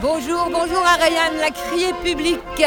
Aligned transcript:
Bonjour, 0.00 0.48
bonjour 0.50 0.82
Ariane, 0.84 1.36
la 1.40 1.50
criée 1.50 1.92
publique. 2.02 2.64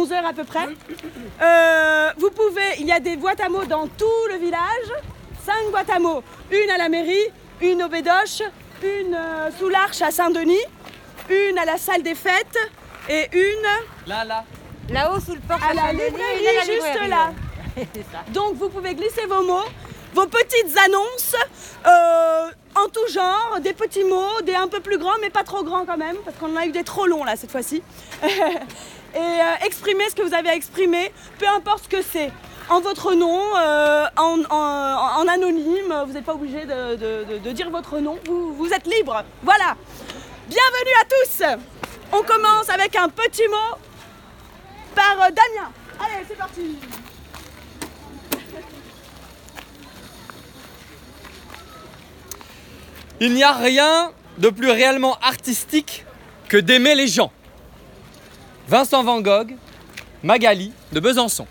11h 0.00 0.24
à 0.24 0.32
peu 0.32 0.44
près. 0.44 0.68
Euh, 1.42 2.10
vous 2.18 2.30
pouvez, 2.30 2.76
il 2.80 2.86
y 2.86 2.92
a 2.92 3.00
des 3.00 3.16
boîtes 3.16 3.40
à 3.40 3.48
mots 3.48 3.64
dans 3.64 3.86
tout 3.86 4.26
le 4.30 4.36
village, 4.36 4.92
cinq 5.42 5.70
boîtes 5.70 5.88
à 5.88 5.98
mots, 5.98 6.22
une 6.50 6.68
à 6.70 6.76
la 6.76 6.90
mairie, 6.90 7.14
une 7.62 7.82
au 7.82 7.88
Bédoche, 7.88 8.42
une 8.82 9.14
euh, 9.14 9.50
sous 9.58 9.70
l'Arche 9.70 10.02
à 10.02 10.10
Saint-Denis, 10.10 10.66
une 11.30 11.56
à 11.56 11.64
la 11.64 11.78
salle 11.78 12.02
des 12.02 12.14
fêtes 12.14 12.58
et 13.08 13.26
une 13.32 14.06
Là, 14.06 14.24
là. 14.24 14.44
Là-haut 14.90 15.18
sous 15.20 15.32
le 15.34 15.40
porche 15.40 15.62
à 15.62 15.72
la 15.72 15.92
librairie 15.92 16.66
juste 16.66 17.08
là. 17.08 17.32
Donc 18.34 18.56
vous 18.56 18.68
pouvez 18.68 18.94
glisser 18.94 19.24
vos 19.26 19.42
mots, 19.42 19.68
vos 20.12 20.26
petites 20.26 20.76
annonces 20.84 21.36
euh, 21.86 22.50
en 22.74 22.88
tout 22.88 23.10
genre, 23.10 23.58
des 23.62 23.72
petits 23.72 24.04
mots, 24.04 24.42
des 24.44 24.54
un 24.54 24.68
peu 24.68 24.80
plus 24.80 24.98
grands 24.98 25.18
mais 25.22 25.30
pas 25.30 25.44
trop 25.44 25.64
grands 25.64 25.86
quand 25.86 25.96
même, 25.96 26.16
parce 26.24 26.36
qu'on 26.36 26.52
en 26.52 26.56
a 26.56 26.66
eu 26.66 26.72
des 26.72 26.84
trop 26.84 27.06
longs 27.06 27.24
là 27.24 27.36
cette 27.36 27.50
fois-ci. 27.50 27.82
Et 29.14 29.18
euh, 29.18 29.66
exprimez 29.66 30.08
ce 30.08 30.14
que 30.14 30.22
vous 30.22 30.34
avez 30.34 30.50
à 30.50 30.54
exprimer, 30.54 31.12
peu 31.38 31.46
importe 31.48 31.84
ce 31.84 31.88
que 31.88 32.02
c'est. 32.02 32.30
En 32.68 32.80
votre 32.80 33.14
nom, 33.14 33.40
euh, 33.56 34.06
en, 34.16 35.26
anonyme, 35.28 35.92
vous 36.06 36.12
n'êtes 36.12 36.24
pas 36.24 36.34
obligé 36.34 36.64
de, 36.64 37.50
dire 37.50 37.70
votre 37.70 37.98
nom, 37.98 38.16
vous, 38.26 38.54
vous 38.54 38.72
êtes 38.72 38.86
libre. 38.86 39.24
Voilà. 39.42 39.76
Bienvenue 40.48 40.94
à 41.00 41.04
tous. 41.04 41.44
On 42.12 42.22
commence 42.22 42.68
avec 42.68 42.94
un 42.94 43.08
petit 43.08 43.48
mot 43.48 43.78
par 44.94 45.16
euh, 45.20 45.30
Damien. 45.30 45.70
Allez, 45.98 46.24
c'est 46.28 46.36
parti. 46.36 46.76
Il 53.20 53.34
n'y 53.34 53.42
a 53.42 53.52
rien 53.52 54.12
de 54.38 54.48
plus 54.48 54.70
réellement 54.70 55.18
artistique 55.20 56.06
que 56.48 56.56
d'aimer 56.56 56.94
les 56.94 57.06
gens. 57.08 57.32
Vincent 58.70 59.02
Van 59.02 59.20
Gogh, 59.20 59.56
Magali 60.22 60.72
de 60.92 61.00
Besançon. 61.00 61.44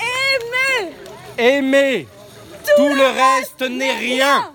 Aimez 0.00 0.92
Aimer, 1.38 2.08
tout, 2.76 2.94
le 2.94 3.04
reste 3.04 3.62
n'est 3.62 3.94
rien. 3.94 4.50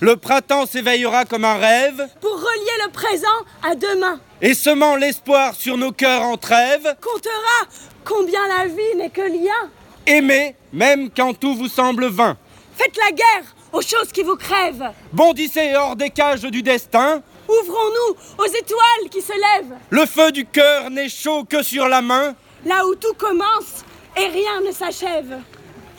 Le 0.00 0.16
printemps 0.16 0.66
s'éveillera 0.66 1.24
comme 1.24 1.44
un 1.46 1.56
rêve, 1.56 2.06
pour 2.20 2.34
relier 2.34 2.84
le 2.84 2.90
présent 2.90 3.26
à 3.62 3.74
demain. 3.74 4.20
et 4.42 4.52
semant 4.52 4.94
l'espoir 4.96 5.54
sur 5.54 5.78
nos 5.78 5.92
cœurs 5.92 6.22
en 6.22 6.36
trêve, 6.36 6.94
Comptera 7.00 7.70
combien 8.04 8.46
la 8.46 8.66
vie 8.66 8.96
n'est 8.98 9.08
que 9.10 9.22
lien. 9.22 9.70
aimez 10.06 10.54
même 10.72 11.08
quand 11.10 11.32
tout 11.32 11.54
vous 11.54 11.68
semble 11.68 12.06
vain. 12.08 12.36
Faites 12.76 12.96
la 12.98 13.10
guerre 13.12 13.55
aux 13.76 13.82
choses 13.82 14.10
qui 14.12 14.22
vous 14.22 14.36
crèvent. 14.36 14.90
Bondissez 15.12 15.74
hors 15.76 15.96
des 15.96 16.10
cages 16.10 16.42
du 16.42 16.62
destin, 16.62 17.22
Ouvrons-nous 17.48 18.16
aux 18.44 18.46
étoiles 18.48 19.08
qui 19.10 19.20
se 19.22 19.32
lèvent. 19.32 19.76
le 19.90 20.04
feu 20.06 20.32
du 20.32 20.44
cœur 20.46 20.90
n'est 20.90 21.08
chaud 21.08 21.44
que 21.44 21.62
sur 21.62 21.88
la 21.88 22.02
main, 22.02 22.34
Là 22.64 22.84
où 22.86 22.94
tout 22.96 23.14
commence 23.16 23.84
et 24.16 24.26
rien 24.26 24.60
ne 24.66 24.72
s'achève. 24.72 25.38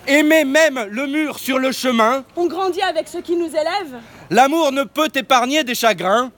aimez 0.07 0.43
même 0.43 0.87
le 0.89 1.07
mur 1.07 1.39
sur 1.39 1.57
le 1.59 1.71
chemin, 1.71 2.25
On 2.35 2.47
grandit 2.47 2.81
avec 2.81 3.07
ce 3.07 3.19
qui 3.19 3.35
nous 3.37 3.47
élève. 3.49 3.99
l'amour 4.29 4.71
ne 4.73 4.83
peut 4.83 5.07
épargner 5.16 5.63
des 5.63 5.75
chagrins, 5.75 6.31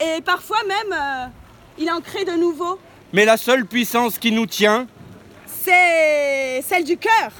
Et 0.00 0.20
parfois 0.20 0.58
même, 0.66 0.92
euh, 0.92 1.26
il 1.78 1.90
en 1.90 2.00
crée 2.00 2.24
de 2.26 2.32
nouveaux. 2.32 2.78
mais 3.14 3.24
la 3.24 3.36
seule 3.38 3.64
puissance 3.64 4.18
qui 4.18 4.30
nous 4.32 4.46
tient, 4.46 4.86
C'est 5.46 6.62
celle 6.68 6.84
du 6.84 6.96
cœur, 6.98 7.30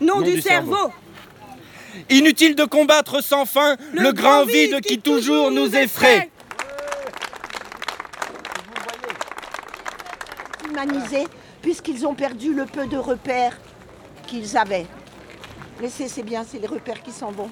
non, 0.00 0.16
Non 0.16 0.22
du, 0.22 0.32
du 0.32 0.40
cerveau. 0.42 0.74
cerveau. 0.74 0.92
Inutile 2.10 2.54
de 2.54 2.64
combattre 2.64 3.22
sans 3.22 3.44
fin 3.44 3.76
le, 3.92 4.12
grand 4.12 4.44
vide 4.44 4.80
qui 4.80 4.98
toujours 4.98 5.50
nous 5.50 5.74
effraie. 5.74 6.30
Humanisés, 10.68 11.26
puisqu'ils 11.62 12.06
ont 12.06 12.14
perdu 12.14 12.52
le 12.54 12.66
peu 12.66 12.86
de 12.86 12.96
repères 12.96 13.58
qu'ils 14.26 14.56
avaient. 14.56 14.86
Laissez, 15.80 16.08
c'est 16.08 16.22
bien, 16.22 16.44
c'est 16.46 16.58
les 16.58 16.66
repères 16.66 17.02
qui 17.02 17.12
sont 17.12 17.32
bons. 17.32 17.50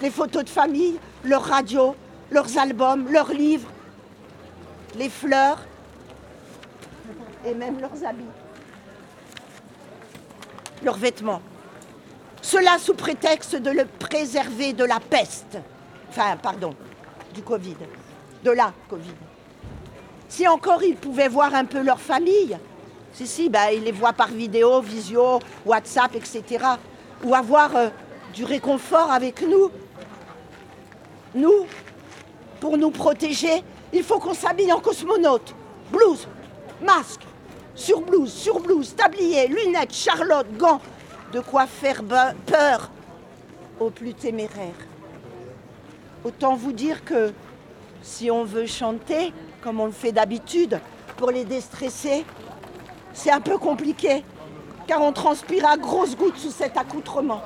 Les 0.00 0.10
photos 0.10 0.44
de 0.44 0.48
famille, 0.48 0.98
leurs 1.24 1.44
radios, 1.44 1.94
leurs 2.30 2.58
albums, 2.58 3.10
leurs 3.10 3.32
livres, 3.32 3.68
les 4.96 5.08
fleurs 5.08 5.64
et 7.44 7.54
même 7.54 7.80
leurs 7.80 8.04
habits, 8.04 8.24
leurs 10.82 10.96
vêtements. 10.96 11.42
Cela 12.42 12.78
sous 12.78 12.94
prétexte 12.94 13.54
de 13.54 13.70
le 13.70 13.84
préserver 13.86 14.72
de 14.72 14.84
la 14.84 14.98
peste. 14.98 15.58
Enfin, 16.10 16.36
pardon, 16.36 16.74
du 17.32 17.40
Covid. 17.42 17.76
De 18.44 18.50
la 18.50 18.72
Covid. 18.90 19.14
Si 20.28 20.46
encore 20.48 20.82
ils 20.82 20.96
pouvaient 20.96 21.28
voir 21.28 21.54
un 21.54 21.64
peu 21.64 21.80
leur 21.82 22.00
famille, 22.00 22.58
si, 23.12 23.26
si, 23.26 23.48
ben, 23.48 23.68
ils 23.72 23.84
les 23.84 23.92
voient 23.92 24.12
par 24.12 24.28
vidéo, 24.28 24.80
visio, 24.80 25.38
WhatsApp, 25.64 26.16
etc. 26.16 26.64
Ou 27.22 27.34
avoir 27.34 27.76
euh, 27.76 27.88
du 28.34 28.44
réconfort 28.44 29.12
avec 29.12 29.42
nous. 29.42 29.70
Nous, 31.34 31.66
pour 32.58 32.76
nous 32.76 32.90
protéger, 32.90 33.62
il 33.92 34.02
faut 34.02 34.18
qu'on 34.18 34.34
s'habille 34.34 34.72
en 34.72 34.80
cosmonaute. 34.80 35.54
Blouse, 35.92 36.26
masque, 36.82 37.20
sur 37.74 38.00
blouse, 38.00 38.32
sur 38.32 38.60
blouse, 38.60 38.94
tablier, 38.96 39.46
lunettes, 39.46 39.94
charlotte, 39.94 40.46
gants. 40.56 40.80
De 41.32 41.40
quoi 41.40 41.66
faire 41.66 42.02
peur 42.46 42.90
aux 43.80 43.90
plus 43.90 44.14
téméraires. 44.14 44.74
Autant 46.24 46.54
vous 46.54 46.72
dire 46.72 47.04
que 47.04 47.32
si 48.02 48.30
on 48.30 48.44
veut 48.44 48.66
chanter, 48.66 49.32
comme 49.62 49.80
on 49.80 49.86
le 49.86 49.92
fait 49.92 50.12
d'habitude, 50.12 50.78
pour 51.16 51.30
les 51.30 51.44
déstresser, 51.44 52.24
c'est 53.12 53.30
un 53.30 53.40
peu 53.40 53.58
compliqué, 53.58 54.24
car 54.86 55.00
on 55.00 55.12
transpire 55.12 55.66
à 55.66 55.76
grosses 55.76 56.16
gouttes 56.16 56.36
sous 56.36 56.50
cet 56.50 56.76
accoutrement. 56.76 57.42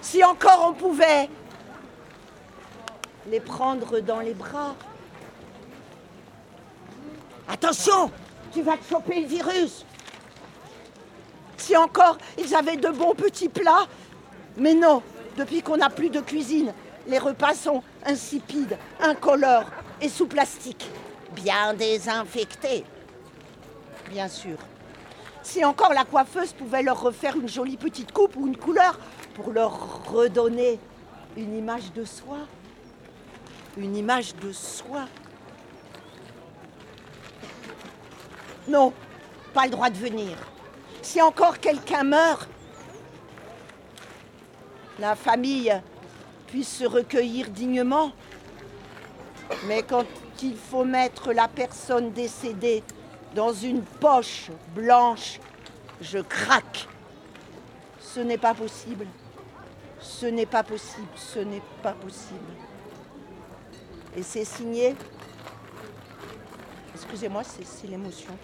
Si 0.00 0.24
encore 0.24 0.66
on 0.70 0.72
pouvait 0.72 1.28
les 3.30 3.40
prendre 3.40 4.00
dans 4.00 4.20
les 4.20 4.34
bras. 4.34 4.74
Attention, 7.48 8.10
tu 8.52 8.62
vas 8.62 8.76
te 8.76 8.88
choper 8.88 9.20
le 9.20 9.26
virus. 9.26 9.84
Si 11.68 11.76
encore 11.76 12.16
ils 12.38 12.54
avaient 12.54 12.78
de 12.78 12.88
bons 12.88 13.14
petits 13.14 13.50
plats. 13.50 13.86
Mais 14.56 14.72
non, 14.72 15.02
depuis 15.36 15.60
qu'on 15.60 15.76
n'a 15.76 15.90
plus 15.90 16.08
de 16.08 16.20
cuisine, 16.20 16.72
les 17.06 17.18
repas 17.18 17.52
sont 17.52 17.82
insipides, 18.06 18.78
incolores 18.98 19.70
et 20.00 20.08
sous 20.08 20.24
plastique, 20.24 20.88
bien 21.32 21.74
désinfectés. 21.74 22.84
bien 24.08 24.28
sûr. 24.28 24.56
Si 25.42 25.62
encore 25.62 25.92
la 25.92 26.04
coiffeuse 26.04 26.54
pouvait 26.54 26.82
leur 26.82 27.02
refaire 27.02 27.36
une 27.36 27.50
jolie 27.50 27.76
petite 27.76 28.12
coupe 28.12 28.36
ou 28.36 28.46
une 28.46 28.56
couleur 28.56 28.98
pour 29.34 29.52
leur 29.52 30.06
redonner 30.10 30.80
une 31.36 31.54
image 31.54 31.92
de 31.92 32.06
soi. 32.06 32.38
Une 33.76 33.94
image 33.94 34.34
de 34.36 34.52
soi. 34.52 35.04
Non, 38.66 38.94
pas 39.52 39.66
le 39.66 39.70
droit 39.70 39.90
de 39.90 39.98
venir. 39.98 40.34
Si 41.08 41.22
encore 41.22 41.58
quelqu'un 41.58 42.04
meurt, 42.04 42.50
la 44.98 45.16
famille 45.16 45.74
puisse 46.48 46.68
se 46.68 46.84
recueillir 46.84 47.48
dignement. 47.48 48.12
Mais 49.66 49.82
quand 49.82 50.04
il 50.42 50.54
faut 50.54 50.84
mettre 50.84 51.32
la 51.32 51.48
personne 51.48 52.12
décédée 52.12 52.84
dans 53.34 53.54
une 53.54 53.80
poche 53.80 54.50
blanche, 54.74 55.40
je 56.02 56.18
craque. 56.18 56.86
Ce 58.00 58.20
n'est 58.20 58.36
pas 58.36 58.52
possible. 58.52 59.06
Ce 60.02 60.26
n'est 60.26 60.44
pas 60.44 60.62
possible. 60.62 61.08
Ce 61.16 61.38
n'est 61.38 61.62
pas 61.82 61.94
possible. 61.94 62.52
Et 64.14 64.22
c'est 64.22 64.44
signé. 64.44 64.94
Excusez-moi, 66.94 67.44
c'est 67.44 67.86
l'émotion. 67.86 68.36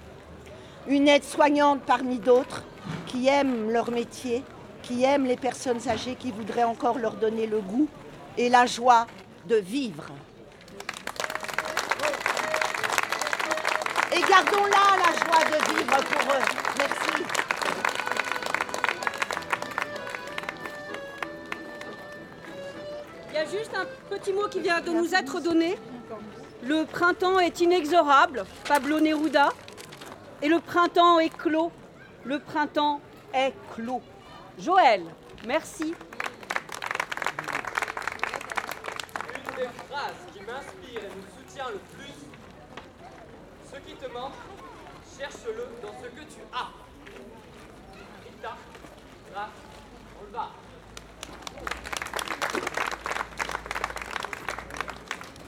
Une 0.86 1.08
aide-soignante 1.08 1.81
parmi 1.86 2.19
d'autres 2.19 2.62
qui 3.06 3.26
aime 3.28 3.70
leur 3.70 3.90
métier, 3.90 4.44
qui 4.82 5.02
aime 5.02 5.25
les 5.25 5.36
personnes 5.36 5.81
âgées, 5.88 6.14
qui 6.14 6.31
voudrait 6.31 6.64
encore 6.64 6.98
leur 6.98 7.14
donner 7.14 7.46
le 7.46 7.60
goût 7.60 7.88
et 8.36 8.50
la 8.50 8.66
joie 8.66 9.06
de 9.48 9.56
vivre. 9.56 10.04
Et 14.12 14.20
gardons 14.20 14.66
là 14.66 14.96
la 14.98 15.12
joie 15.25 15.44
de 15.50 15.75
vivre 15.75 15.96
pour 15.96 16.34
eux. 16.34 16.44
Merci. 16.78 17.25
Il 23.31 23.34
y 23.34 23.38
a 23.38 23.44
juste 23.46 23.72
un 23.75 23.86
petit 24.14 24.32
mot 24.34 24.48
qui 24.50 24.60
vient 24.60 24.82
de 24.82 24.90
nous 24.90 25.14
être 25.14 25.40
donné. 25.40 25.78
Le 26.62 26.84
printemps 26.84 27.38
est 27.38 27.60
inexorable, 27.60 28.44
Pablo 28.69 29.00
Neruda. 29.00 29.48
Et 30.44 30.49
le 30.49 30.61
printemps 30.61 31.19
est 31.20 31.35
clos. 31.35 31.73
Le 32.23 32.38
printemps 32.38 33.00
est 33.32 33.55
clos. 33.75 34.02
Joël, 34.58 35.02
merci. 35.46 35.94
Une 39.35 39.56
des 39.56 39.69
phrases 39.88 40.20
qui 40.35 40.41
m'inspire 40.41 41.00
et 41.00 41.17
me 41.17 41.25
soutient 41.35 41.70
le 41.70 41.79
plus 41.96 42.12
ce 43.73 43.76
qui 43.88 43.94
te 43.94 44.12
manque, 44.12 44.35
cherche-le 45.19 45.67
dans 45.81 45.94
ce 45.99 46.08
que 46.08 46.20
tu 46.20 46.41
as. 46.52 46.69
Rita, 48.26 48.56
Raph, 49.35 49.49
on 50.20 50.25
le 50.26 50.31
va. 50.31 50.50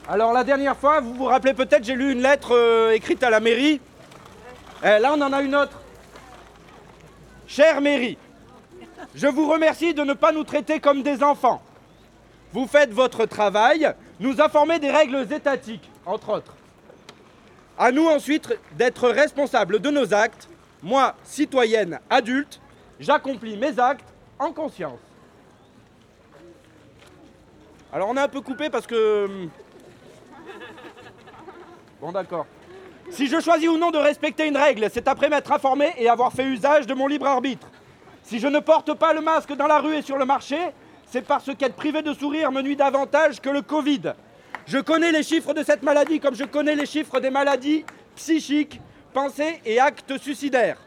Alors 0.09 0.33
la 0.33 0.43
dernière 0.43 0.75
fois, 0.75 1.01
vous 1.01 1.13
vous 1.13 1.25
rappelez 1.25 1.53
peut-être, 1.53 1.83
j'ai 1.83 1.93
lu 1.93 2.11
une 2.13 2.23
lettre 2.23 2.55
euh, 2.55 2.95
écrite 2.95 3.21
à 3.21 3.29
la 3.29 3.39
mairie. 3.39 3.79
Eh, 4.83 4.99
là, 4.99 5.13
on 5.13 5.21
en 5.21 5.33
a 5.33 5.41
une 5.41 5.55
autre. 5.55 5.79
Chère 7.47 7.81
mairie, 7.81 8.17
je 9.15 9.27
vous 9.27 9.49
remercie 9.49 9.93
de 9.93 10.03
ne 10.03 10.13
pas 10.13 10.31
nous 10.31 10.43
traiter 10.43 10.79
comme 10.79 11.01
des 11.01 11.23
enfants. 11.23 11.61
Vous 12.51 12.67
faites 12.67 12.91
votre 12.91 13.25
travail, 13.25 13.93
nous 14.19 14.41
informer 14.41 14.79
des 14.79 14.91
règles 14.91 15.25
étatiques, 15.31 15.89
entre 16.05 16.29
autres. 16.29 16.53
À 17.77 17.91
nous 17.91 18.05
ensuite 18.07 18.53
d'être 18.73 19.09
responsables 19.09 19.79
de 19.79 19.89
nos 19.89 20.13
actes. 20.13 20.49
Moi, 20.83 21.15
citoyenne 21.23 21.99
adulte, 22.09 22.59
j'accomplis 22.99 23.57
mes 23.57 23.79
actes 23.79 24.05
en 24.39 24.51
conscience. 24.51 24.99
Alors 27.93 28.09
on 28.09 28.17
a 28.17 28.23
un 28.23 28.27
peu 28.27 28.41
coupé 28.41 28.69
parce 28.69 28.85
que... 28.85 29.25
hum, 29.25 29.49
Bon 32.01 32.11
d'accord. 32.11 32.45
Si 33.09 33.27
je 33.27 33.39
choisis 33.39 33.69
ou 33.69 33.77
non 33.77 33.91
de 33.91 33.97
respecter 33.97 34.47
une 34.47 34.57
règle, 34.57 34.87
c'est 34.91 35.07
après 35.07 35.29
m'être 35.29 35.51
informé 35.51 35.93
et 35.97 36.09
avoir 36.09 36.33
fait 36.33 36.43
usage 36.43 36.85
de 36.85 36.93
mon 36.93 37.07
libre 37.07 37.25
arbitre. 37.25 37.67
Si 38.23 38.39
je 38.39 38.47
ne 38.47 38.59
porte 38.59 38.93
pas 38.95 39.13
le 39.13 39.21
masque 39.21 39.55
dans 39.55 39.67
la 39.67 39.79
rue 39.79 39.95
et 39.95 40.01
sur 40.01 40.17
le 40.17 40.25
marché, 40.25 40.57
c'est 41.09 41.21
parce 41.21 41.49
qu'être 41.55 41.75
privé 41.75 42.01
de 42.01 42.13
sourire 42.13 42.51
me 42.51 42.61
nuit 42.61 42.75
davantage 42.75 43.39
que 43.39 43.49
le 43.49 43.61
Covid. 43.61 44.13
Je 44.65 44.79
connais 44.79 45.13
les 45.13 45.23
chiffres 45.23 45.53
de 45.53 45.63
cette 45.63 45.83
maladie 45.83 46.19
comme 46.19 46.35
je 46.35 46.43
connais 46.43 46.75
les 46.75 46.85
chiffres 46.85 47.21
des 47.21 47.29
maladies 47.29 47.85
psychiques, 48.17 48.81
pensées 49.13 49.61
et 49.63 49.79
actes 49.79 50.17
suicidaires. 50.17 50.77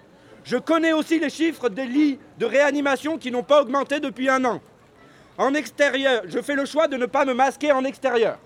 Je 0.45 0.59
connais 0.59 0.93
aussi 0.93 1.19
les 1.19 1.31
chiffres 1.31 1.71
des 1.71 1.87
lits 1.87 2.19
de 2.39 2.45
réanimation 2.45 3.17
qui 3.17 3.31
n'ont 3.31 3.43
pas 3.43 3.63
augmenté 3.63 3.99
depuis 3.99 4.29
un 4.29 4.45
an. 4.45 4.61
En 5.39 5.55
extérieur, 5.55 6.23
je 6.27 6.41
fais 6.43 6.55
le 6.55 6.67
choix 6.67 6.87
de 6.87 6.99
ne 6.99 7.07
pas 7.07 7.25
me 7.25 7.33
masquer 7.33 7.73
en 7.73 7.85
extérieur. 7.85 8.39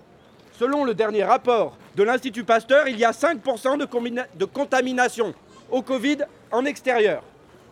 Selon 0.57 0.85
le 0.85 0.93
dernier 0.93 1.25
rapport 1.25 1.77
de 1.95 2.03
l'Institut 2.03 2.43
Pasteur, 2.43 2.87
il 2.87 2.97
y 2.97 3.05
a 3.05 3.11
5% 3.11 3.77
de, 3.77 4.45
contamination 4.45 5.33
au 5.71 5.81
Covid 5.81 6.17
en 6.51 6.65
extérieur. 6.65 7.23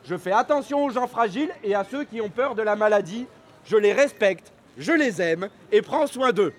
Je 0.05 0.15
fais 0.17 0.31
attention 0.31 0.83
aux 0.85 0.89
gens 0.89 1.07
fragiles 1.07 1.51
et 1.63 1.75
à 1.75 1.83
ceux 1.83 2.05
qui 2.05 2.21
ont 2.21 2.29
peur 2.29 2.55
de 2.55 2.61
la 2.61 2.75
maladie. 2.75 3.25
Je 3.65 3.77
les 3.77 3.93
respecte, 3.93 4.51
je 4.77 4.91
les 4.91 5.21
aime 5.21 5.49
et 5.71 5.81
prends 5.81 6.07
soin 6.07 6.31
d'eux. 6.31 6.53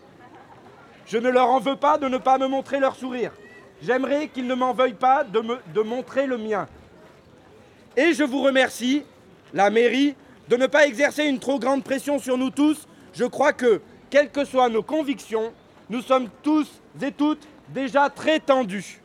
Je 1.07 1.19
ne 1.19 1.29
leur 1.29 1.49
en 1.49 1.61
veux 1.61 1.77
pas 1.77 1.99
de 1.99 2.09
ne 2.09 2.19
pas 2.19 2.39
me 2.39 2.47
montrer 2.47 2.81
leur 2.81 2.97
sourire. 2.97 3.33
J'aimerais 3.83 4.29
qu'ils 4.29 4.47
ne 4.47 4.55
m'en 4.55 4.73
veuillent 4.73 4.95
pas 4.95 5.25
de 5.25 5.81
montrer 5.83 6.27
le 6.27 6.39
mien. 6.39 6.67
Et 7.97 8.13
je 8.13 8.25
vous 8.25 8.43
remercie, 8.43 9.05
la 9.53 9.71
mairie, 9.71 10.15
de 10.49 10.57
ne 10.57 10.67
pas 10.67 10.87
exercer 10.87 11.25
une 11.25 11.39
trop 11.39 11.59
grande 11.59 11.85
pression 11.85 12.19
sur 12.19 12.39
nous 12.39 12.51
tous. 12.51 12.87
Je 13.15 13.25
crois 13.25 13.53
que, 13.53 13.81
quelles 14.11 14.31
que 14.31 14.45
soient 14.45 14.69
nos 14.69 14.83
convictions, 14.83 15.53
nous 15.91 16.01
sommes 16.01 16.29
tous 16.43 16.71
et 17.03 17.13
toutes 17.13 17.47
déjà 17.69 18.11
très 18.11 18.41
tendus. 18.41 19.01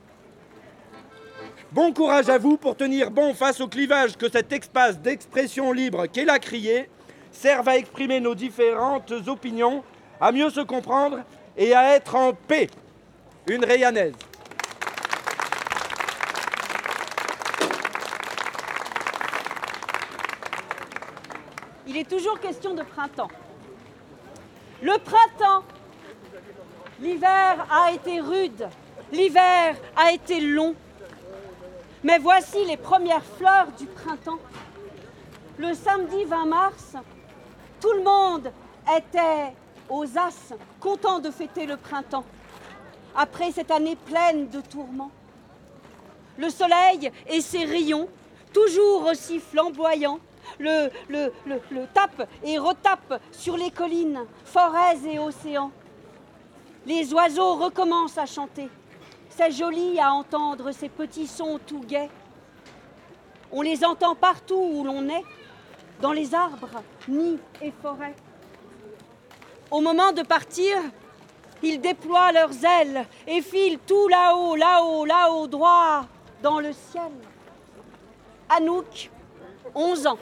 Bon 1.72 1.94
courage 1.94 2.30
à 2.30 2.38
vous 2.38 2.58
pour 2.58 2.76
tenir 2.76 3.12
bon 3.12 3.34
face 3.34 3.62
au 3.62 3.68
clivage 3.68 4.18
que 4.18 4.30
cet 4.30 4.52
espace 4.52 5.00
d'expression 5.00 5.72
libre 5.72 6.08
qu'est 6.08 6.26
la 6.26 6.40
criée 6.40 6.90
serve 7.32 7.70
à 7.70 7.78
exprimer 7.78 8.20
nos 8.20 8.34
différentes 8.34 9.14
opinions, 9.28 9.84
à 10.20 10.32
mieux 10.32 10.50
se 10.50 10.62
comprendre 10.62 11.20
et 11.56 11.74
à 11.74 11.96
être 11.96 12.16
en 12.16 12.34
paix. 12.34 12.68
Une 13.48 13.64
Rayanaise. 13.64 14.14
Il 21.88 21.98
est 21.98 22.10
toujours 22.10 22.40
question 22.40 22.74
de 22.76 22.84
printemps. 22.84 23.32
Le 24.82 24.98
printemps, 25.00 25.64
l'hiver 27.02 27.66
a 27.72 27.92
été 27.92 28.20
rude, 28.20 28.68
l'hiver 29.12 29.76
a 29.96 30.12
été 30.12 30.40
long. 30.40 30.76
Mais 32.04 32.18
voici 32.18 32.64
les 32.66 32.78
premières 32.78 33.24
fleurs 33.38 33.68
du 33.78 33.86
printemps. 33.86 34.40
Le 35.58 35.74
samedi 35.74 36.24
20 36.24 36.46
mars, 36.46 36.96
tout 37.82 37.92
le 37.92 38.04
monde 38.04 38.52
était 38.98 39.54
aux 39.90 40.06
As, 40.18 40.54
content 40.80 41.20
de 41.20 41.32
fêter 41.32 41.66
le 41.66 41.76
printemps, 41.76 42.24
après 43.16 43.52
cette 43.52 43.72
année 43.72 43.98
pleine 43.98 44.50
de 44.50 44.62
tourments. 44.62 45.12
Le 46.38 46.50
soleil 46.50 47.12
et 47.28 47.42
ses 47.42 47.66
rayons, 47.66 48.08
toujours 48.54 49.06
aussi 49.08 49.40
flamboyants, 49.40 50.20
le, 50.58 50.90
le, 51.10 51.32
et 52.44 52.58
retape 52.58 53.22
sur 53.32 53.58
les 53.58 53.72
collines, 53.72 54.22
forêts 54.46 54.98
et 55.06 55.20
océans. 55.20 55.72
Les 56.86 57.14
oiseaux 57.14 57.56
recommencent 57.56 58.18
à 58.18 58.26
chanter. 58.26 58.70
C'est 59.30 59.52
joli 59.52 60.00
à 60.00 60.12
entendre 60.12 60.72
ces 60.72 60.90
petits 60.90 61.28
sons 61.28 61.60
tout 61.66 61.82
gais. 61.82 62.10
On 63.52 63.62
les 63.62 63.84
entend 63.84 64.16
partout 64.16 64.60
où 64.74 64.84
l'on 64.84 65.08
est, 65.10 65.24
dans 66.02 66.12
les 66.12 66.34
arbres, 66.34 66.82
nids 67.08 67.40
et 67.62 67.72
forêts. 67.82 68.16
Au 69.72 69.82
moment 69.82 70.12
de 70.12 70.24
partir, 70.24 70.78
ils 71.62 71.80
déploient 71.80 72.32
leurs 72.32 72.64
ailes 72.64 73.06
et 73.28 73.42
filent 73.42 73.80
tout 73.86 74.08
là-haut, 74.08 74.56
là-haut, 74.56 75.06
là-haut, 75.06 75.48
droit 75.48 76.06
dans 76.42 76.60
le 76.60 76.72
ciel. 76.74 77.12
Anouk, 78.50 79.12
11 79.76 80.08
ans. 80.08 80.20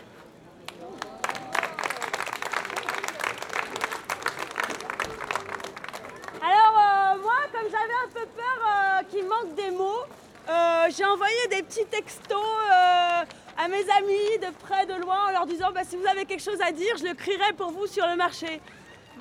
Moi, 7.22 7.34
comme 7.52 7.70
j'avais 7.70 8.00
un 8.06 8.10
peu 8.14 8.26
peur 8.36 8.60
euh, 8.68 9.04
qu'il 9.10 9.26
manque 9.28 9.56
des 9.56 9.72
mots, 9.72 10.04
euh, 10.50 10.86
j'ai 10.96 11.06
envoyé 11.06 11.48
des 11.50 11.64
petits 11.64 11.86
textos 11.86 12.32
euh, 12.32 13.24
à 13.58 13.68
mes 13.68 13.86
amis 13.98 14.38
de 14.42 14.52
près, 14.62 14.86
de 14.86 14.94
loin, 14.94 15.28
en 15.28 15.32
leur 15.32 15.46
disant 15.46 15.72
bah, 15.74 15.82
si 15.84 15.98
vous 15.98 16.08
avez 16.08 16.26
quelque 16.26 16.44
chose 16.44 16.62
à 16.62 16.72
dire, 16.72 16.96
je 16.98 17.06
le 17.06 17.14
crierai 17.14 17.54
pour 17.58 17.72
vous 17.72 17.88
sur 17.88 18.06
le 18.08 18.16
marché. 18.16 18.62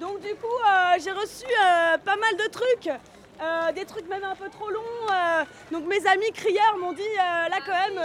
Donc, 0.01 0.21
du 0.21 0.35
coup, 0.35 0.47
euh, 0.47 0.99
j'ai 1.03 1.13
reçu 1.13 1.47
euh, 1.47 1.97
pas 1.99 2.17
mal 2.17 2.37
de 2.37 2.47
trucs. 2.51 2.91
euh, 3.43 3.73
des 3.73 3.85
trucs 3.85 4.09
même 4.09 4.25
un 4.25 4.35
peu 4.35 4.49
trop 4.49 4.71
longs. 4.71 4.83
donc 5.71 5.85
mes 5.87 6.07
amis 6.07 6.33
crieurs 6.33 6.77
m'ont 6.79 6.93
dit, 6.93 7.15
là 7.17 7.59
quand 7.67 7.73
même, 7.73 8.01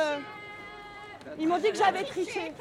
ils 1.40 1.48
m'ont 1.48 1.58
dit 1.58 1.70
que 1.72 1.78
j'avais 1.78 2.04
triché. 2.04 2.52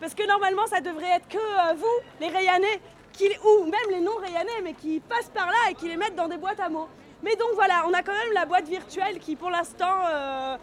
Parce 0.00 0.14
que 0.14 0.26
normalement, 0.26 0.66
ça 0.66 0.80
devrait 0.80 1.16
être 1.16 1.28
que 1.28 1.74
vous, 1.76 1.96
les 2.20 2.28
Rayanais, 2.28 2.80
qui, 3.16 3.28
ou 3.44 3.64
même 3.64 3.90
les 3.90 4.00
non-Rayanais, 4.00 4.60
mais 4.62 4.74
qui 4.74 5.00
passent 5.00 5.30
par 5.30 5.46
là 5.46 5.70
et 5.70 5.74
qui 5.74 5.88
les 5.88 5.96
mettent 5.96 6.16
dans 6.16 6.28
des 6.28 6.36
boîtes 6.36 6.60
à 6.60 6.68
mots. 6.68 6.88
Mais 7.22 7.34
donc 7.36 7.48
voilà, 7.54 7.84
on 7.86 7.92
a 7.92 8.02
quand 8.02 8.12
même 8.12 8.32
la 8.34 8.44
boîte 8.44 8.68
virtuelle 8.68 9.18
qui, 9.18 9.36
pour 9.36 9.50
l'instant, 9.50 10.04
euh, 10.06 10.56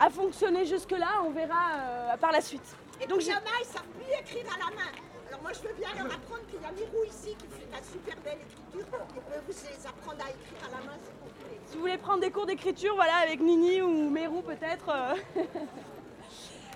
a 0.00 0.10
fonctionné 0.10 0.64
jusque-là. 0.64 1.08
On 1.24 1.30
verra 1.30 1.54
euh, 1.78 2.16
par 2.16 2.32
la 2.32 2.40
suite. 2.40 2.62
Et 3.00 3.06
Donc 3.06 3.18
puis 3.18 3.26
il 3.26 3.30
y 3.30 3.32
j'ai- 3.32 3.36
en 3.36 3.40
a, 3.40 3.60
ils 3.60 3.66
savent 3.66 3.82
plus 3.82 4.12
écrire 4.20 4.52
à 4.54 4.58
la 4.58 4.76
main. 4.76 4.90
Alors 5.28 5.42
moi, 5.42 5.52
je 5.52 5.60
veux 5.68 5.74
bien 5.74 5.88
leur 5.96 6.06
apprendre. 6.06 6.42
Puis 6.48 6.56
il 6.58 6.62
y 6.62 6.66
a 6.66 6.72
Mirou 6.72 7.04
ici 7.06 7.36
qui 7.36 7.46
fait 7.48 7.66
de 7.66 7.72
la 7.72 7.82
super 7.82 8.16
belle 8.24 8.38
écriture. 8.40 8.64
Il 8.74 8.84
peut 9.22 9.40
vous 9.46 9.52
les 9.70 9.86
apprendre 9.86 10.18
à 10.24 10.30
écrire 10.30 10.68
à 10.68 10.70
la 10.70 10.86
main, 10.86 10.96
s'il 11.02 11.14
vous 11.22 11.28
plaît. 11.44 11.60
Si 11.66 11.74
vous 11.74 11.80
voulez 11.80 11.98
prendre 11.98 12.20
des 12.20 12.30
cours 12.30 12.46
d'écriture, 12.46 12.94
voilà, 12.94 13.14
avec 13.22 13.40
Nini 13.40 13.82
ou 13.82 14.10
Mérou 14.10 14.42
peut-être. 14.42 14.86
euh. 14.88 15.14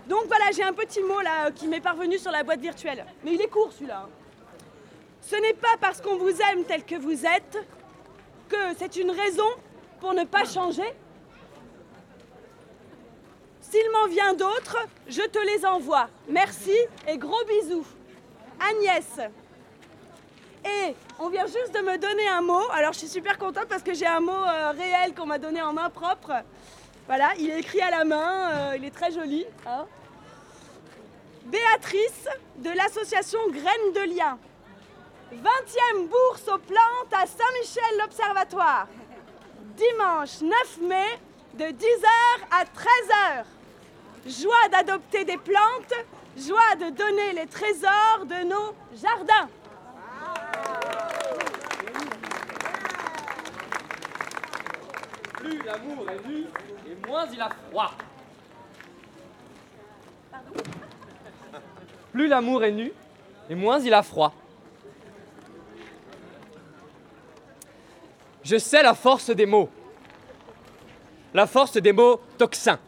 Donc 0.08 0.24
voilà, 0.26 0.46
j'ai 0.52 0.62
un 0.62 0.72
petit 0.72 1.02
mot 1.02 1.20
là 1.20 1.50
qui 1.50 1.66
m'est 1.68 1.80
parvenu 1.82 2.18
sur 2.18 2.30
la 2.30 2.42
boîte 2.42 2.60
virtuelle. 2.60 3.04
Mais 3.24 3.32
il 3.34 3.40
est 3.40 3.48
court 3.48 3.72
celui-là. 3.72 4.08
Ce 5.30 5.36
n'est 5.36 5.52
pas 5.52 5.76
parce 5.78 6.00
qu'on 6.00 6.16
vous 6.16 6.40
aime 6.40 6.64
tel 6.64 6.84
que 6.84 6.94
vous 6.94 7.26
êtes 7.26 7.58
que 8.48 8.56
c'est 8.78 8.96
une 8.96 9.10
raison 9.10 9.48
pour 10.00 10.14
ne 10.14 10.24
pas 10.24 10.46
changer. 10.46 10.90
S'il 13.60 13.90
m'en 13.90 14.06
vient 14.06 14.32
d'autres, 14.32 14.78
je 15.06 15.20
te 15.20 15.38
les 15.38 15.66
envoie. 15.66 16.08
Merci 16.28 16.72
et 17.06 17.18
gros 17.18 17.44
bisous. 17.44 17.84
Agnès. 18.70 19.20
Et 20.64 20.94
on 21.18 21.28
vient 21.28 21.46
juste 21.46 21.74
de 21.74 21.80
me 21.80 21.98
donner 21.98 22.26
un 22.28 22.40
mot. 22.40 22.62
Alors 22.72 22.94
je 22.94 23.00
suis 23.00 23.08
super 23.08 23.36
contente 23.36 23.66
parce 23.68 23.82
que 23.82 23.92
j'ai 23.92 24.06
un 24.06 24.20
mot 24.20 24.32
euh, 24.32 24.70
réel 24.70 25.14
qu'on 25.14 25.26
m'a 25.26 25.38
donné 25.38 25.60
en 25.60 25.74
main 25.74 25.90
propre. 25.90 26.32
Voilà, 27.06 27.32
il 27.38 27.50
est 27.50 27.60
écrit 27.60 27.82
à 27.82 27.90
la 27.90 28.04
main, 28.06 28.50
euh, 28.50 28.76
il 28.78 28.84
est 28.86 28.94
très 28.94 29.12
joli. 29.12 29.44
hein. 29.66 29.84
Béatrice 31.44 32.28
de 32.56 32.70
l'association 32.70 33.38
Graines 33.50 33.92
de 33.94 34.14
Lien. 34.16 34.38
20e 35.32 36.08
bourse 36.08 36.48
aux 36.48 36.58
plantes 36.58 37.12
à 37.12 37.26
Saint-Michel 37.26 37.98
l'Observatoire. 38.00 38.88
Dimanche 39.76 40.40
9 40.40 40.78
mai 40.88 41.18
de 41.54 41.64
10h 41.64 42.08
à 42.50 42.64
13h. 42.64 43.44
Joie 44.26 44.68
d'adopter 44.72 45.24
des 45.24 45.36
plantes, 45.36 45.94
joie 46.36 46.76
de 46.76 46.90
donner 46.90 47.32
les 47.34 47.46
trésors 47.46 48.24
de 48.24 48.44
nos 48.44 48.74
jardins. 49.00 49.48
Plus 55.36 55.62
l'amour 55.62 56.06
est 56.10 56.26
nu, 56.26 56.46
et 56.86 57.06
moins 57.06 57.26
il 57.32 57.40
a 57.40 57.50
froid. 57.50 57.92
Plus 62.12 62.28
l'amour 62.28 62.64
est 62.64 62.72
nu, 62.72 62.92
et 63.50 63.54
moins 63.54 63.78
il 63.78 63.92
a 63.92 64.02
froid. 64.02 64.32
Je 68.48 68.56
sais 68.56 68.82
la 68.82 68.94
force 68.94 69.28
des 69.28 69.44
mots. 69.44 69.68
La 71.34 71.46
force 71.46 71.76
des 71.76 71.92
mots 71.92 72.18
toxins. 72.38 72.78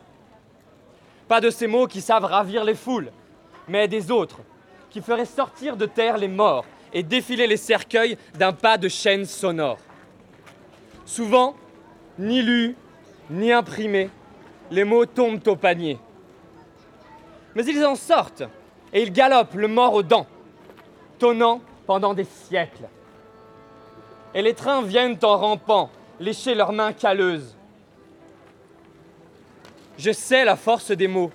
Pas 1.28 1.42
de 1.42 1.50
ces 1.50 1.66
mots 1.66 1.86
qui 1.86 2.00
savent 2.00 2.24
ravir 2.24 2.64
les 2.64 2.74
foules, 2.74 3.12
mais 3.68 3.86
des 3.86 4.10
autres, 4.10 4.40
qui 4.88 5.02
feraient 5.02 5.26
sortir 5.26 5.76
de 5.76 5.84
terre 5.84 6.16
les 6.16 6.28
morts 6.28 6.64
et 6.94 7.02
défiler 7.02 7.46
les 7.46 7.58
cercueils 7.58 8.16
d'un 8.38 8.54
pas 8.54 8.78
de 8.78 8.88
chaîne 8.88 9.26
sonore. 9.26 9.76
Souvent, 11.04 11.54
ni 12.18 12.40
lus, 12.40 12.74
ni 13.28 13.52
imprimés, 13.52 14.08
les 14.70 14.84
mots 14.84 15.04
tombent 15.04 15.46
au 15.46 15.56
panier. 15.56 15.98
Mais 17.54 17.66
ils 17.66 17.84
en 17.84 17.96
sortent 17.96 18.44
et 18.94 19.02
ils 19.02 19.12
galopent 19.12 19.56
le 19.56 19.68
mort 19.68 19.92
aux 19.92 20.02
dents, 20.02 20.26
tonnant 21.18 21.60
pendant 21.86 22.14
des 22.14 22.24
siècles. 22.24 22.88
Et 24.34 24.42
les 24.42 24.54
trains 24.54 24.82
viennent 24.82 25.18
en 25.22 25.36
rampant, 25.36 25.90
lécher 26.20 26.54
leurs 26.54 26.72
mains 26.72 26.92
calleuses. 26.92 27.56
Je 29.98 30.12
sais 30.12 30.44
la 30.44 30.56
force 30.56 30.92
des 30.92 31.08
mots. 31.08 31.32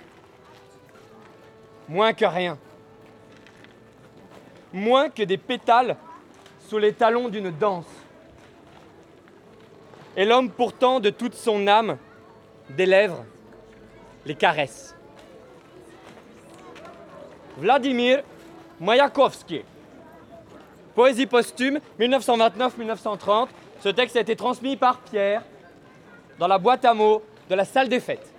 Moins 1.88 2.14
que 2.14 2.26
rien. 2.26 2.58
Moins 4.74 5.10
que 5.10 5.24
des 5.24 5.38
pétales 5.38 5.98
sous 6.68 6.78
les 6.78 6.94
talons 6.94 7.30
d'une 7.30 7.52
danse. 7.52 7.86
Et 10.18 10.26
l'homme 10.26 10.50
pourtant 10.50 11.00
de 11.00 11.10
toute 11.10 11.36
son 11.36 11.68
âme, 11.68 11.98
des 12.70 12.86
lèvres, 12.86 13.26
les 14.26 14.36
caresse. 14.36 14.96
Vladimir 17.58 18.24
Mayakovsky. 18.80 19.62
Poésie 20.96 21.26
posthume 21.26 21.80
1929-1930. 22.00 23.48
Ce 23.82 23.90
texte 23.90 24.16
a 24.16 24.22
été 24.22 24.36
transmis 24.36 24.78
par 24.78 25.00
Pierre 25.00 25.44
dans 26.40 26.48
la 26.48 26.58
boîte 26.58 26.86
à 26.86 26.94
mots 26.94 27.22
de 27.50 27.56
la 27.56 27.66
salle 27.66 27.90
des 27.90 28.00
fêtes. 28.00 28.35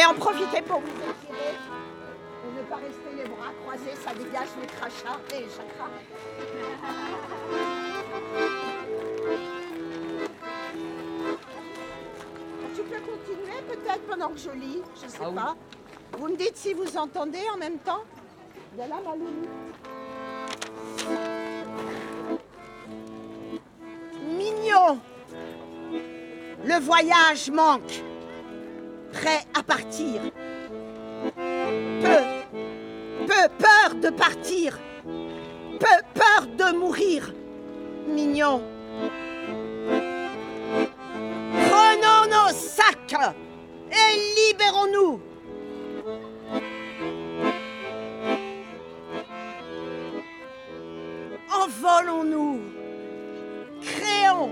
Pouvez 0.00 0.06
en 0.06 0.14
profiter 0.14 0.62
pour 0.62 0.80
vous 0.80 0.86
étirer 0.88 1.54
et 2.46 2.56
ne 2.58 2.62
pas 2.62 2.76
rester 2.76 3.10
les 3.16 3.24
bras 3.28 3.52
croisés, 3.62 3.94
ça 4.02 4.14
dégage 4.14 4.48
les 4.60 4.66
crachats 4.66 5.20
et 5.34 5.40
les 5.40 5.48
chakras. 5.50 5.90
Tu 12.74 12.82
peux 12.82 13.00
continuer 13.00 13.60
peut-être 13.68 14.02
pendant 14.08 14.28
que 14.28 14.38
je 14.38 14.50
lis, 14.50 14.82
je 14.94 15.08
sais 15.08 15.18
Ah 15.22 15.28
oui. 15.28 15.34
pas. 15.34 15.56
Vous 16.18 16.28
me 16.28 16.36
dites 16.36 16.56
si 16.56 16.72
vous 16.74 16.96
entendez 16.96 17.40
en 17.54 17.58
même 17.58 17.78
temps 17.78 18.02
De 18.74 18.80
là, 18.80 18.96
ma 19.04 19.14
loulou. 19.16 19.48
Mignon 24.36 25.00
Le 26.64 26.78
voyage 26.80 27.50
manque. 27.50 28.02
Prêt 29.20 29.44
à 29.52 29.62
partir. 29.62 30.22
Peu, 31.36 32.20
peu 33.26 33.48
peur 33.58 33.94
de 34.00 34.08
partir. 34.08 34.78
Peu 35.78 35.86
peur 36.14 36.46
de 36.56 36.74
mourir. 36.74 37.34
Mignon. 38.06 38.62
Prenons 41.68 42.30
nos 42.30 42.54
sacs 42.54 43.34
et 43.90 44.52
libérons-nous. 44.52 45.20
Envolons-nous, 51.52 52.60
créons 53.82 54.50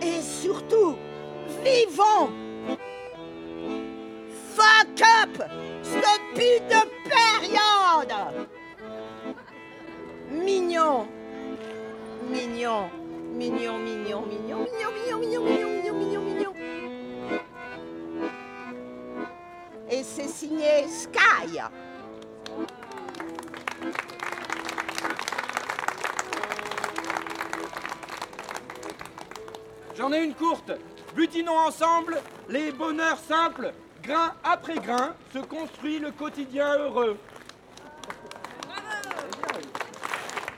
et 0.00 0.22
surtout 0.22 0.96
vivons. 1.62 2.43
Cette 5.82 6.34
pute 6.34 6.68
de 6.68 7.08
période. 7.08 8.46
Mignon, 10.30 11.06
mignon, 12.28 12.88
mignon, 13.32 13.78
mignon, 13.78 14.22
mignon, 14.26 14.60
mignon, 14.62 15.18
mignon, 15.18 15.18
mignon, 15.18 15.44
mignon, 15.44 15.94
mignon, 15.94 16.22
mignon. 16.22 16.52
Et 19.90 20.02
c'est 20.02 20.28
signé 20.28 20.86
Sky. 20.88 21.58
J'en 29.96 30.12
ai 30.12 30.22
une 30.24 30.34
courte. 30.34 30.72
Butinons 31.14 31.58
ensemble 31.58 32.20
les 32.48 32.72
bonheurs 32.72 33.18
simples. 33.18 33.72
Grain 34.06 34.34
après 34.44 34.76
grain 34.76 35.14
se 35.32 35.38
construit 35.38 35.98
le 35.98 36.10
quotidien 36.10 36.78
heureux. 36.78 37.18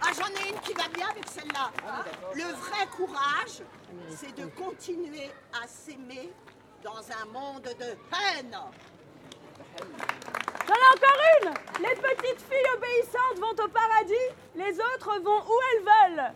Ah, 0.03 0.11
j'en 0.17 0.26
ai 0.26 0.50
une 0.50 0.61
qui 0.61 0.73
va 0.73 0.88
bien 0.93 1.09
avec 1.09 1.29
celle-là. 1.29 1.71
Le 2.35 2.43
vrai 2.43 2.87
courage, 2.97 3.62
c'est 4.11 4.35
de 4.35 4.47
continuer 4.47 5.31
à 5.53 5.67
s'aimer 5.69 6.33
dans 6.83 6.99
un 6.99 7.26
monde 7.33 7.62
de 7.62 7.85
haine. 7.85 8.57
J'en 10.67 10.75
ai 10.75 10.88
encore 10.95 11.21
une 11.43 11.55
Les 11.83 11.95
petites 11.95 12.43
filles 12.50 12.71
obéissantes 12.76 13.38
vont 13.38 13.65
au 13.65 13.69
paradis, 13.69 14.29
les 14.57 14.73
autres 14.73 15.21
vont 15.23 15.41
où 15.41 15.59
elles 15.73 15.85
veulent 15.85 16.33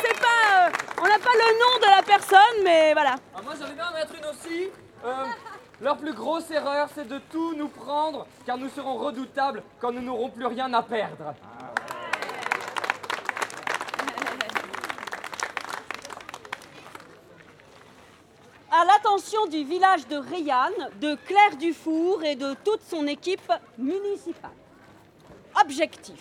sait 0.00 0.20
pas, 0.20 0.66
euh, 0.66 0.70
on 1.00 1.04
n'a 1.04 1.18
pas 1.18 1.32
le 1.34 1.58
nom 1.58 1.78
de 1.80 1.96
la 1.96 2.02
personne, 2.02 2.62
mais 2.62 2.92
voilà. 2.92 3.16
Ah, 3.34 3.40
moi 3.42 3.54
j'avais 3.58 3.74
bien 3.74 3.88
en 3.88 3.94
mettre 3.94 4.14
une 4.14 4.26
aussi. 4.26 4.68
Euh, 5.04 5.24
leur 5.80 5.96
plus 5.96 6.12
grosse 6.12 6.50
erreur, 6.50 6.88
c'est 6.94 7.08
de 7.08 7.18
tout 7.30 7.54
nous 7.54 7.68
prendre, 7.68 8.26
car 8.44 8.58
nous 8.58 8.68
serons 8.68 8.98
redoutables 8.98 9.62
quand 9.80 9.92
nous 9.92 10.02
n'aurons 10.02 10.28
plus 10.28 10.46
rien 10.46 10.72
à 10.74 10.82
perdre. 10.82 11.34
À 18.72 18.84
l'attention 18.84 19.46
du 19.46 19.64
village 19.64 20.06
de 20.06 20.16
Rayanne, 20.16 20.90
de 21.00 21.16
Claire 21.26 21.56
Dufour 21.58 22.22
et 22.24 22.36
de 22.36 22.54
toute 22.64 22.82
son 22.82 23.06
équipe 23.06 23.52
municipale. 23.78 24.52
Objectif. 25.60 26.20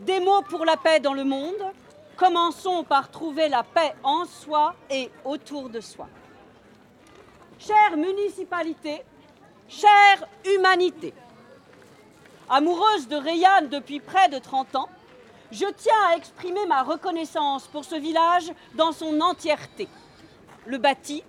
Des 0.00 0.20
mots 0.20 0.42
pour 0.42 0.64
la 0.64 0.76
paix 0.76 1.00
dans 1.00 1.14
le 1.14 1.24
monde. 1.24 1.72
Commençons 2.16 2.84
par 2.84 3.10
trouver 3.10 3.48
la 3.48 3.64
paix 3.64 3.92
en 4.04 4.24
soi 4.24 4.74
et 4.88 5.10
autour 5.24 5.68
de 5.68 5.80
soi. 5.80 6.08
Chère 7.58 7.96
municipalité, 7.96 9.02
chère 9.68 10.28
humanité, 10.44 11.12
amoureuse 12.48 13.08
de 13.08 13.16
Rayanne 13.16 13.68
depuis 13.68 13.98
près 13.98 14.28
de 14.28 14.38
30 14.38 14.76
ans, 14.76 14.88
je 15.50 15.66
tiens 15.76 15.92
à 16.10 16.16
exprimer 16.16 16.66
ma 16.66 16.82
reconnaissance 16.82 17.66
pour 17.66 17.84
ce 17.84 17.96
village 17.96 18.52
dans 18.74 18.92
son 18.92 19.20
entièreté. 19.20 19.88
Le 20.66 20.78
bâti, 20.78 21.24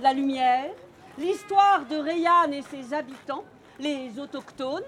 la 0.00 0.12
lumière, 0.12 0.70
l'histoire 1.18 1.86
de 1.86 1.96
Rayanne 1.96 2.54
et 2.54 2.62
ses 2.62 2.94
habitants, 2.94 3.44
les 3.78 4.18
autochtones, 4.18 4.82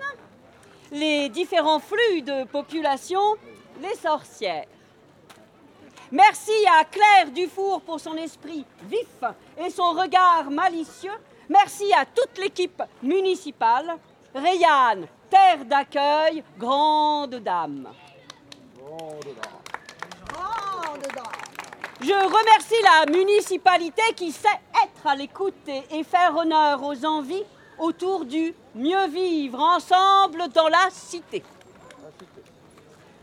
les 0.93 1.29
différents 1.31 1.81
flux 1.81 2.23
de 2.23 2.45
population, 2.45 3.21
les 3.81 3.95
sorcières. 3.97 4.67
Merci 6.13 6.53
à 6.79 6.85
Claire 6.85 7.31
Dufour 7.35 7.81
pour 7.81 7.99
son 7.99 8.15
esprit 8.17 8.67
vif 8.83 9.25
et 9.57 9.71
son 9.71 9.93
regard 9.93 10.51
malicieux. 10.51 11.11
Merci 11.49 11.91
à 11.95 12.05
toute 12.05 12.37
l'équipe 12.37 12.83
municipale. 13.03 13.97
Rayanne, 14.35 15.07
terre 15.31 15.65
d'accueil, 15.65 16.45
grande 16.59 17.37
dame. 17.37 17.89
Je 22.03 22.13
remercie 22.13 22.83
la 22.83 23.11
municipalité 23.11 24.03
qui 24.15 24.33
sait 24.33 24.49
être 24.85 25.07
à 25.07 25.17
l'écoute 25.17 25.67
et 25.67 25.83
et 25.93 26.05
faire 26.05 26.37
honneur 26.37 26.83
aux 26.83 27.07
envies 27.07 27.45
autour 27.79 28.27
du 28.27 28.55
mieux 28.75 29.09
vivre 29.09 29.61
ensemble 29.61 30.49
dans 30.55 30.69
la 30.69 30.91
cité. 30.91 31.43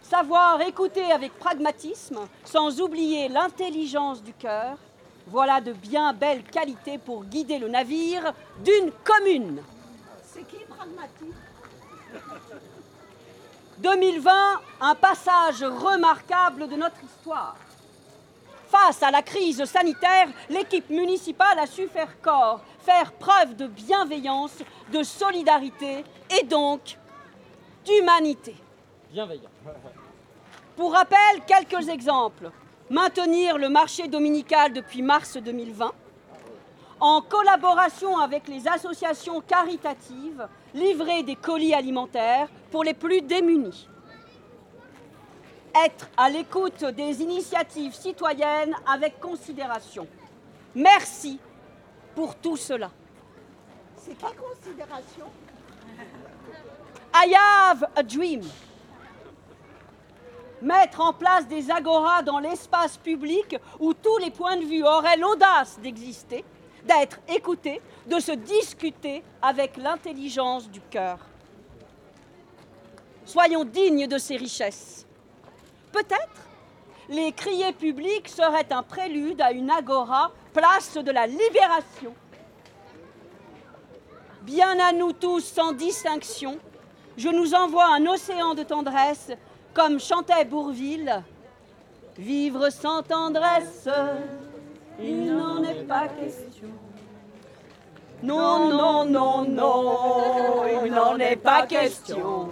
Savoir 0.10 0.60
écouter 0.62 1.12
avec 1.12 1.38
pragmatisme, 1.38 2.22
sans 2.44 2.82
oublier 2.82 3.30
l'intelligence 3.30 4.24
du 4.24 4.34
cœur, 4.34 4.76
voilà 5.28 5.62
de 5.62 5.72
bien 5.72 6.14
belles 6.14 6.42
qualités 6.42 6.98
pour 6.98 7.26
guider 7.26 7.60
le 7.60 7.68
navire 7.68 8.34
d'une 8.64 8.92
commune. 9.04 9.62
C'est 10.24 10.48
qui 10.48 10.66
pragmatique? 10.66 11.36
2020, 13.78 14.32
un 14.82 14.96
passage 14.96 15.62
remarquable 15.62 16.68
de 16.68 16.76
notre 16.76 17.04
histoire. 17.04 17.56
Face 18.68 19.04
à 19.04 19.12
la 19.12 19.22
crise 19.22 19.64
sanitaire, 19.66 20.30
l'équipe 20.50 20.90
municipale 20.90 21.60
a 21.60 21.68
su 21.68 21.88
faire 21.88 22.20
corps, 22.20 22.62
faire 22.80 23.12
preuve 23.12 23.56
de 23.56 23.68
bienveillance, 23.68 24.58
de 24.92 25.04
solidarité 25.04 26.04
et 26.32 26.44
donc 26.46 26.98
d'humanité. 27.86 28.56
Bienveillant. 29.12 29.50
Pour 30.80 30.94
rappel, 30.94 31.44
quelques 31.46 31.90
exemples. 31.90 32.52
Maintenir 32.90 33.58
le 33.58 33.68
marché 33.68 34.08
dominical 34.08 34.72
depuis 34.72 35.02
mars 35.02 35.36
2020. 35.36 35.92
En 37.02 37.22
collaboration 37.22 38.18
avec 38.18 38.48
les 38.48 38.66
associations 38.66 39.42
caritatives, 39.42 40.48
livrer 40.74 41.24
des 41.24 41.36
colis 41.36 41.74
alimentaires 41.74 42.48
pour 42.72 42.86
les 42.86 42.94
plus 42.94 43.20
démunis. 43.20 43.90
Être 45.86 46.08
à 46.16 46.30
l'écoute 46.30 46.86
des 46.86 47.22
initiatives 47.22 47.94
citoyennes 47.94 48.74
avec 48.88 49.20
considération. 49.20 50.08
Merci 50.74 51.42
pour 52.16 52.36
tout 52.36 52.56
cela. 52.56 52.90
C'est 53.98 54.18
quelle 54.18 54.38
considération? 54.38 55.26
I 57.14 57.36
have 57.36 57.86
a 57.98 58.02
dream. 58.02 58.44
Mettre 60.62 61.00
en 61.02 61.14
place 61.14 61.48
des 61.48 61.72
agoras 61.72 62.22
dans 62.22 62.40
l'espace 62.40 62.98
public 62.98 63.56
où 63.80 63.94
tous 63.94 64.18
les 64.18 64.32
points 64.32 64.58
de 64.58 64.66
vue 64.66 64.84
auraient 64.84 65.18
l'audace 65.18 65.80
d'exister, 65.82 66.44
d'être 66.86 67.20
écoutés, 67.30 67.82
de 68.08 68.20
se 68.20 68.34
discuter 68.34 69.24
avec 69.42 69.78
l'intelligence 69.78 70.70
du 70.70 70.82
cœur. 70.82 71.20
Soyons 73.26 73.64
dignes 73.64 74.08
de 74.08 74.18
ces 74.18 74.36
richesses. 74.36 75.06
Peut-être 75.92 76.50
les 77.10 77.32
criers 77.32 77.74
publics 77.74 78.28
seraient 78.28 78.72
un 78.72 78.84
prélude 78.84 79.42
à 79.42 79.52
une 79.52 79.72
agora, 79.72 80.32
place 80.54 80.94
de 80.94 81.12
la 81.12 81.26
libération. 81.26 82.14
Bien 84.44 84.80
à 84.80 84.92
nous 84.94 85.14
tous 85.14 85.42
sans 85.42 85.72
distinction, 85.72 86.60
je 87.18 87.30
nous 87.30 87.54
envoie 87.54 87.88
un 87.94 88.06
océan 88.06 88.54
de 88.54 88.64
tendresse, 88.64 89.32
comme 89.80 90.00
chantait 90.00 90.44
Bourville. 90.44 91.24
Vivre 92.18 92.70
sans 92.70 93.02
tendresse, 93.02 93.88
il 95.00 95.34
n'en 95.34 95.64
est 95.64 95.88
pas 95.88 96.10
question. 96.10 96.68
Non, 98.22 98.68
non, 98.68 99.06
non, 99.06 99.46
non, 99.46 100.64
il 100.84 100.92
n'en 100.92 101.18
est 101.18 101.38
pas 101.38 101.66
question. 101.66 102.50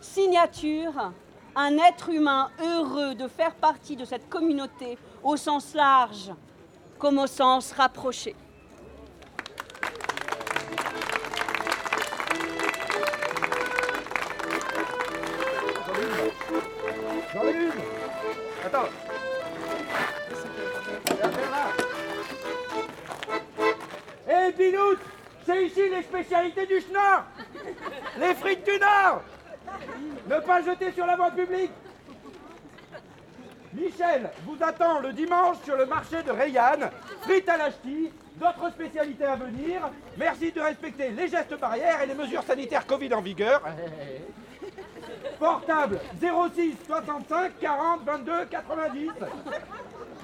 Signature, 0.00 1.12
un 1.54 1.78
être 1.78 2.08
humain 2.08 2.50
heureux 2.60 3.14
de 3.14 3.28
faire 3.28 3.54
partie 3.54 3.94
de 3.94 4.04
cette 4.04 4.28
communauté 4.28 4.98
au 5.22 5.36
sens 5.36 5.74
large 5.74 6.32
comme 6.98 7.18
au 7.18 7.28
sens 7.28 7.70
rapproché. 7.70 8.34
Une 17.34 17.70
Attends 18.66 18.88
Hé 24.28 24.52
Binout 24.52 24.98
C'est 25.46 25.66
ici 25.66 25.82
les 25.88 26.02
spécialités 26.02 26.66
du 26.66 26.80
Schnorr 26.80 27.24
Les 28.18 28.34
frites 28.34 28.64
du 28.64 28.78
Nord 28.78 29.22
Ne 30.28 30.40
pas 30.40 30.62
jeter 30.62 30.90
sur 30.92 31.06
la 31.06 31.14
voie 31.14 31.30
publique 31.30 31.70
Michel 33.72 34.30
vous 34.44 34.56
attend 34.60 34.98
le 34.98 35.12
dimanche 35.12 35.58
sur 35.64 35.76
le 35.76 35.86
marché 35.86 36.24
de 36.24 36.32
Rayanne. 36.32 36.90
Frites 37.20 37.48
à 37.48 37.56
la 37.56 37.70
ch'ti, 37.70 38.10
d'autres 38.34 38.68
spécialités 38.70 39.24
à 39.24 39.36
venir. 39.36 39.88
Merci 40.16 40.50
de 40.50 40.60
respecter 40.60 41.10
les 41.10 41.28
gestes 41.28 41.56
barrières 41.56 42.02
et 42.02 42.06
les 42.06 42.14
mesures 42.14 42.42
sanitaires 42.42 42.84
Covid 42.84 43.14
en 43.14 43.20
vigueur. 43.20 43.62
Portable 45.40 45.98
06 46.20 46.76
65 46.86 47.52
40 47.58 48.04
22 48.04 48.44
90. 48.50 49.10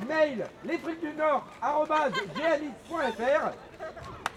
Mail 0.07 0.47
les 0.63 0.77
frites 0.77 1.01
du 1.01 1.15
Nord. 1.15 1.47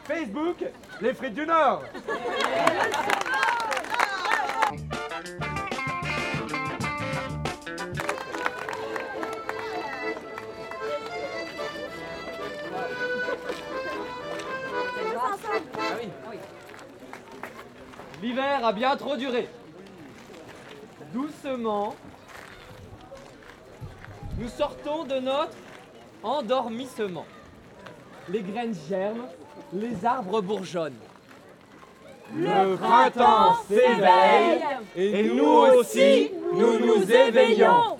Facebook 0.06 0.65
les 1.02 1.13
frites 1.13 1.34
du 1.34 1.46
Nord. 1.46 1.84
L'hiver 18.22 18.65
a 18.65 18.72
bien 18.72 18.96
trop 18.96 19.18
duré. 19.18 19.50
Doucement, 21.13 21.95
nous 24.38 24.48
sortons 24.50 25.06
de 25.06 25.15
notre 25.15 25.56
endormissement. 26.22 27.26
Les 28.28 28.41
graines 28.41 28.76
germent, 28.88 29.28
les 29.74 30.06
arbres 30.06 30.41
bourgeonnent. 30.41 31.00
Le 32.36 32.76
printemps 32.76 33.56
s'éveille 33.67 34.63
et 34.95 35.24
nous 35.30 35.45
aussi, 35.45 36.32
nous 36.54 36.78
nous 36.80 37.12
éveillons. 37.12 37.98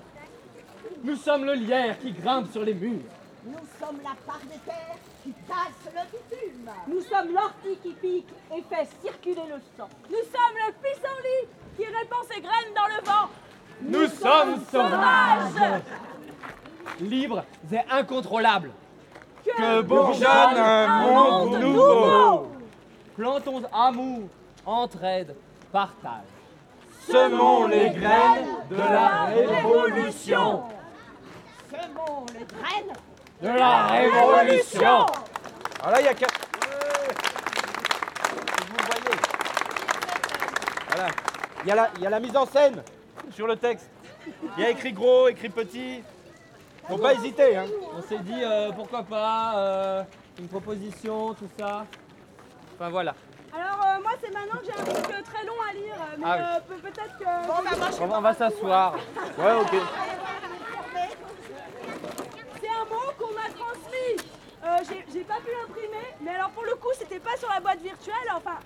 Nous 1.04 1.16
sommes 1.16 1.46
le 1.46 1.54
lierre 1.54 1.98
qui 2.00 2.12
grimpe 2.12 2.52
sur 2.52 2.64
les 2.64 2.76
murs. 2.76 3.00
Nous 3.44 3.58
sommes 3.80 3.98
la 4.04 4.16
part 4.28 4.42
des 4.44 4.60
terres 4.66 4.98
qui 5.24 5.32
tasse 5.48 5.94
le 5.94 6.02
bitume. 6.12 6.70
Nous 6.88 7.02
sommes 7.02 7.34
l'ortie 7.34 7.78
qui 7.82 7.94
pique 7.94 8.28
et 8.56 8.62
fait 8.70 8.88
circuler 9.02 9.48
le 9.50 9.60
sang. 9.76 9.90
Nous 10.10 10.18
sommes 10.18 10.58
le 10.68 10.74
pissenlit 10.84 11.48
qui 11.80 11.86
répand 11.86 12.26
ses 12.30 12.42
graines 12.42 12.74
dans 12.76 12.88
le 12.88 13.06
vent. 13.06 13.30
Nous 13.82 14.08
sommes 14.08 14.62
sauvages 14.70 15.82
Libres 17.00 17.46
et 17.72 17.80
incontrôlables 17.90 18.72
Que 19.46 19.82
bourgeonne 19.82 20.58
un 20.58 21.02
monde 21.06 21.60
nouveau. 21.60 22.52
Plantons 23.16 23.64
amour, 23.72 24.28
entraide, 24.66 25.34
partage. 25.72 26.28
Semons 27.08 27.68
les 27.68 27.90
graines 27.92 28.56
de 28.70 28.76
la 28.76 29.26
révolution. 29.26 30.64
Semons 31.70 32.26
les 32.34 32.46
graines 32.46 32.96
De 33.42 33.58
la 33.58 33.88
révolution 33.88 35.06
là, 35.88 36.02
il 36.02 36.06
y 36.06 36.10
a 36.10 36.14
quatre. 36.14 36.40
Vous 38.68 38.78
le 38.78 38.86
voyez. 38.86 39.18
Voilà. 40.90 41.10
Il 41.64 41.68
y, 41.68 41.72
a 41.72 41.76
la, 41.76 41.90
il 41.98 42.02
y 42.04 42.08
a 42.08 42.10
la 42.10 42.20
mise 42.20 42.36
en 42.36 42.46
scène 42.46 42.82
sur 43.32 43.46
le 43.48 43.56
texte. 43.58 43.90
Il 44.58 44.64
y 44.64 44.66
a 44.66 44.70
écrit 44.70 44.94
gros, 44.94 45.28
écrit 45.28 45.50
petit. 45.50 46.02
Faut 46.88 46.98
pas 46.98 47.14
hésiter. 47.14 47.56
Hein. 47.58 47.66
On 47.98 48.02
s'est 48.02 48.20
dit 48.20 48.42
euh, 48.44 48.72
pourquoi 48.72 49.04
pas 49.04 49.54
euh, 49.58 50.04
une 50.40 50.48
proposition, 50.48 51.34
tout 51.34 51.50
ça. 51.58 51.86
Enfin 52.76 52.90
voilà. 52.90 53.14
Alors 53.54 53.82
euh, 53.86 54.02
moi 54.02 54.12
c'est 54.22 54.32
maintenant 54.34 54.60
que 54.60 54.66
j'ai 54.66 54.72
un 54.74 54.84
truc 54.84 55.06
euh, 55.16 55.22
très 55.24 55.46
long 55.46 55.54
à 55.70 55.74
lire, 55.74 55.96
mais 56.18 56.26
Ah 56.26 56.36
oui. 56.38 56.44
euh, 56.44 56.60
peut- 56.76 56.82
peut-être 56.82 57.18
que... 57.18 57.48
Bon, 57.48 57.54
bah, 57.64 57.78
moi, 57.78 57.88
je 57.92 58.02
On 58.04 58.08
va, 58.08 58.18
on 58.18 58.22
va 58.22 58.34
s'asseoir. 58.34 58.94
Ouais, 59.38 59.54
ok. 59.62 59.76
C'est 62.62 62.70
un 62.70 62.86
mot 62.86 63.12
qu'on 63.18 63.34
m'a 63.34 63.50
transmis. 63.56 64.30
Euh, 64.64 64.78
j'ai- 64.88 65.06
J'ai 65.14 65.24
pas 65.24 65.38
pu 65.38 65.50
l'imprimer, 65.52 66.06
mais 66.22 66.32
alors 66.36 66.50
pour 66.52 66.64
le 66.66 66.76
coup, 66.76 66.90
c'était 66.98 67.20
pas 67.20 67.36
sur 67.38 67.50
la 67.50 67.60
boîte 67.60 67.82
virtuelle. 67.82 68.16
Enfin, 68.36 68.58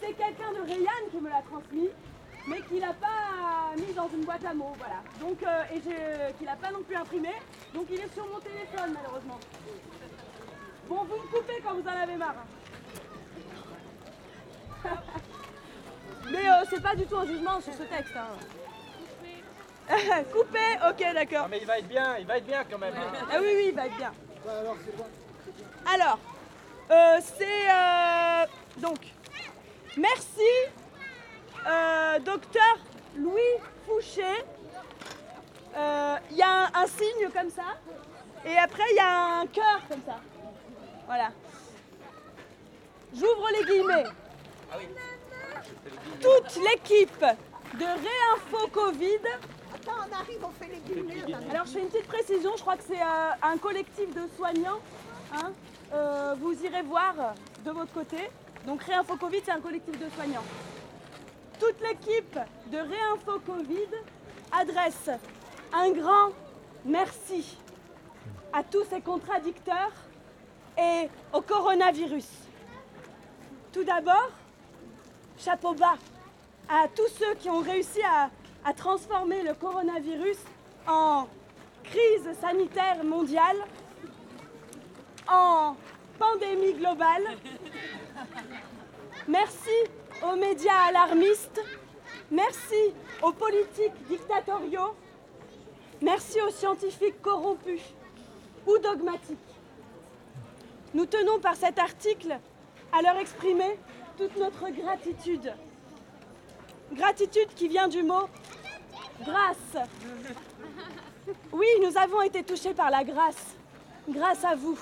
c'est 0.00 0.12
quelqu'un 0.12 0.52
de 0.52 0.66
Rayan 0.66 1.10
qui 1.10 1.18
me 1.18 1.28
l'a 1.28 1.42
transmis, 1.50 1.90
mais 2.46 2.60
qui 2.62 2.78
l'a 2.80 2.94
pas 2.94 3.74
mis 3.76 3.92
dans 3.94 4.08
une 4.08 4.24
boîte 4.24 4.44
à 4.44 4.54
mots, 4.54 4.74
voilà. 4.78 5.02
Donc, 5.20 5.42
euh, 5.42 5.62
et 5.74 5.80
j'ai- 5.84 6.34
qui 6.38 6.44
l'a 6.44 6.56
pas 6.56 6.70
non 6.70 6.82
plus 6.82 6.96
imprimé. 6.96 7.30
Donc 7.74 7.86
il 7.90 8.00
est 8.00 8.12
sur 8.14 8.26
mon 8.26 8.38
téléphone 8.40 8.94
malheureusement. 8.94 9.38
Bon, 10.88 11.04
vous 11.04 11.16
me 11.16 11.26
coupez 11.32 11.60
quand 11.64 11.74
vous 11.74 11.82
en 11.88 12.02
avez 12.02 12.16
marre. 12.16 12.36
hein. 12.38 12.46
mais 16.30 16.48
euh, 16.48 16.64
c'est 16.70 16.82
pas 16.82 16.94
du 16.94 17.04
tout 17.06 17.16
un 17.16 17.26
jugement 17.26 17.60
sur 17.60 17.72
ce 17.74 17.82
texte. 17.82 18.14
Hein. 18.16 18.28
Coupé, 20.32 20.58
ok, 20.88 21.14
d'accord. 21.14 21.48
Mais 21.48 21.58
il 21.60 21.66
va 21.66 21.78
être 21.78 21.88
bien, 21.88 22.16
il 22.18 22.26
va 22.26 22.38
être 22.38 22.46
bien 22.46 22.64
quand 22.68 22.78
même. 22.78 22.94
hein. 22.94 23.26
Ah 23.32 23.36
oui, 23.40 23.48
oui, 23.54 23.64
il 23.68 23.74
va 23.74 23.86
être 23.86 23.96
bien. 23.96 24.12
Alors, 25.92 26.18
euh, 26.90 27.18
c'est 27.36 27.70
euh, 27.70 28.46
donc, 28.78 28.98
merci, 29.96 30.40
euh, 31.66 32.18
docteur 32.20 32.76
Louis 33.16 33.40
Fouché. 33.86 34.22
Euh, 35.76 36.16
Il 36.30 36.36
y 36.36 36.42
a 36.42 36.64
un, 36.64 36.70
un 36.82 36.86
signe 36.86 37.28
comme 37.34 37.50
ça, 37.50 37.76
et 38.44 38.56
après 38.56 38.82
il 38.92 38.96
y 38.96 39.00
a 39.00 39.40
un 39.40 39.46
cœur 39.46 39.80
comme 39.88 40.00
ça. 40.06 40.16
Voilà. 41.06 41.28
J'ouvre 43.14 43.48
les 43.58 43.64
guillemets. 43.64 44.04
Toute 46.20 46.56
l'équipe 46.56 47.20
de 47.74 47.84
Réinfo 47.84 48.66
Covid 48.72 49.20
Attends, 49.74 49.92
on 50.08 50.14
arrive, 50.14 50.44
on 50.44 50.50
fait 50.50 50.70
les 50.70 50.78
guillemets. 50.80 51.22
alors 51.50 51.66
je 51.66 51.72
fais 51.72 51.80
une 51.80 51.88
petite 51.88 52.08
précision, 52.08 52.52
je 52.56 52.62
crois 52.62 52.76
que 52.76 52.82
c'est 52.86 53.00
euh, 53.00 53.30
un 53.42 53.56
collectif 53.58 54.12
de 54.14 54.26
soignants. 54.36 54.80
hein. 55.34 55.52
Euh, 55.92 56.34
vous 56.40 56.52
irez 56.64 56.82
voir 56.82 57.14
de 57.64 57.70
votre 57.70 57.92
côté. 57.92 58.18
Donc 58.66 58.82
Réinfo 58.82 59.16
Covid, 59.16 59.40
c'est 59.44 59.52
un 59.52 59.60
collectif 59.60 59.98
de 59.98 60.08
soignants. 60.10 60.42
Toute 61.58 61.80
l'équipe 61.80 62.38
de 62.70 62.78
Réinfo 62.78 63.40
Covid 63.46 63.88
adresse 64.52 65.10
un 65.72 65.90
grand 65.90 66.30
merci 66.84 67.56
à 68.52 68.62
tous 68.62 68.84
ces 68.90 69.00
contradicteurs 69.00 69.92
et 70.78 71.08
au 71.32 71.40
coronavirus. 71.40 72.28
Tout 73.72 73.84
d'abord, 73.84 74.30
chapeau 75.38 75.74
bas 75.74 75.96
à 76.68 76.88
tous 76.94 77.08
ceux 77.18 77.34
qui 77.36 77.48
ont 77.48 77.60
réussi 77.60 78.02
à, 78.02 78.30
à 78.64 78.72
transformer 78.74 79.42
le 79.42 79.54
coronavirus 79.54 80.38
en 80.86 81.26
crise 81.84 82.28
sanitaire 82.40 83.02
mondiale, 83.04 83.56
en 85.28 85.76
pandémie 86.18 86.74
globale. 86.74 87.22
Merci 89.28 89.70
aux 90.22 90.36
médias 90.36 90.86
alarmistes, 90.88 91.60
merci 92.30 92.94
aux 93.22 93.32
politiques 93.32 94.06
dictatoriaux, 94.08 94.94
merci 96.00 96.40
aux 96.40 96.50
scientifiques 96.50 97.20
corrompus 97.22 97.82
ou 98.66 98.78
dogmatiques. 98.78 99.38
Nous 100.94 101.06
tenons 101.06 101.38
par 101.40 101.56
cet 101.56 101.78
article 101.78 102.38
à 102.92 103.02
leur 103.02 103.16
exprimer 103.18 103.78
toute 104.16 104.36
notre 104.36 104.70
gratitude. 104.70 105.52
Gratitude 106.92 107.48
qui 107.54 107.68
vient 107.68 107.88
du 107.88 108.02
mot 108.02 108.28
grâce. 109.20 109.88
Oui, 111.52 111.66
nous 111.82 111.96
avons 111.98 112.22
été 112.22 112.42
touchés 112.44 112.72
par 112.72 112.90
la 112.90 113.04
grâce, 113.04 113.56
grâce 114.08 114.44
à 114.44 114.54
vous. 114.54 114.78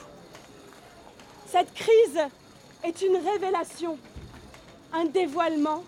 Cette 1.47 1.73
crise 1.73 2.20
est 2.83 3.01
une 3.03 3.16
révélation, 3.16 3.99
un 4.94 5.07
dévoilement, 5.07 5.85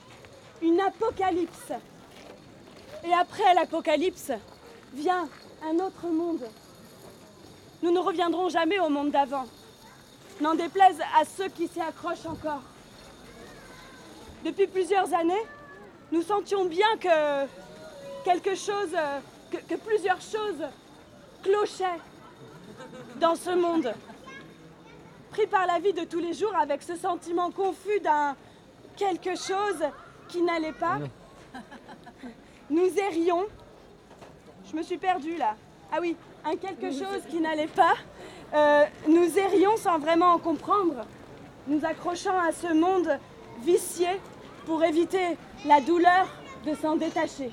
une 0.63 0.81
apocalypse. 0.81 1.73
Et 3.05 3.13
après 3.13 3.55
l'apocalypse 3.55 4.33
vient 4.95 5.29
un 5.65 5.79
autre 5.79 6.07
monde. 6.07 6.45
Nous 7.83 7.93
ne 7.93 8.01
reviendrons 8.01 8.49
jamais 8.49 8.79
au 8.79 8.89
monde 8.89 9.11
d'avant. 9.11 9.47
N'en 10.41 10.55
déplaise 10.55 11.01
à 11.19 11.25
ceux 11.25 11.49
qui 11.49 11.69
s'y 11.69 11.81
accrochent 11.81 12.27
encore. 12.27 12.63
Depuis 14.45 14.67
plusieurs 14.67 15.15
années, 15.15 15.35
nous 16.13 16.23
sentions 16.23 16.65
bien 16.65 16.97
que 17.01 17.47
quelque 18.25 18.55
chose, 18.55 18.95
que, 19.51 19.57
que 19.57 19.75
plusieurs 19.77 20.21
choses 20.21 20.63
clochaient 21.43 22.01
dans 23.21 23.37
ce 23.37 23.51
monde. 23.51 23.93
Pris 25.31 25.47
par 25.47 25.67
la 25.67 25.79
vie 25.79 25.93
de 25.93 26.05
tous 26.05 26.19
les 26.19 26.33
jours 26.33 26.55
avec 26.57 26.83
ce 26.83 26.97
sentiment 26.97 27.51
confus 27.51 28.01
d'un 28.01 28.37
quelque 28.97 29.37
chose 29.37 29.83
qui 30.29 30.43
n'allait 30.43 30.73
pas, 30.73 30.99
nous 32.71 32.89
errions. 32.99 33.45
Je 34.71 34.77
me 34.77 34.83
suis 34.83 34.99
perdue 34.99 35.37
là. 35.37 35.55
Ah 35.93 35.99
oui, 36.01 36.17
un 36.45 36.57
quelque 36.57 36.91
chose 36.91 37.23
qui 37.31 37.41
n'allait 37.41 37.69
pas. 37.69 37.95
Euh, 38.55 38.85
nous 39.09 39.39
errions 39.39 39.77
sans 39.77 39.99
vraiment 39.99 40.33
en 40.33 40.39
comprendre, 40.39 41.05
nous 41.69 41.85
accrochant 41.85 42.39
à 42.39 42.53
ce 42.53 42.73
monde 42.73 43.19
vicié 43.63 44.09
pour 44.67 44.83
éviter 44.85 45.37
la 45.65 45.81
douleur 45.81 46.27
de 46.65 46.75
s'en 46.75 46.97
détacher. 46.97 47.51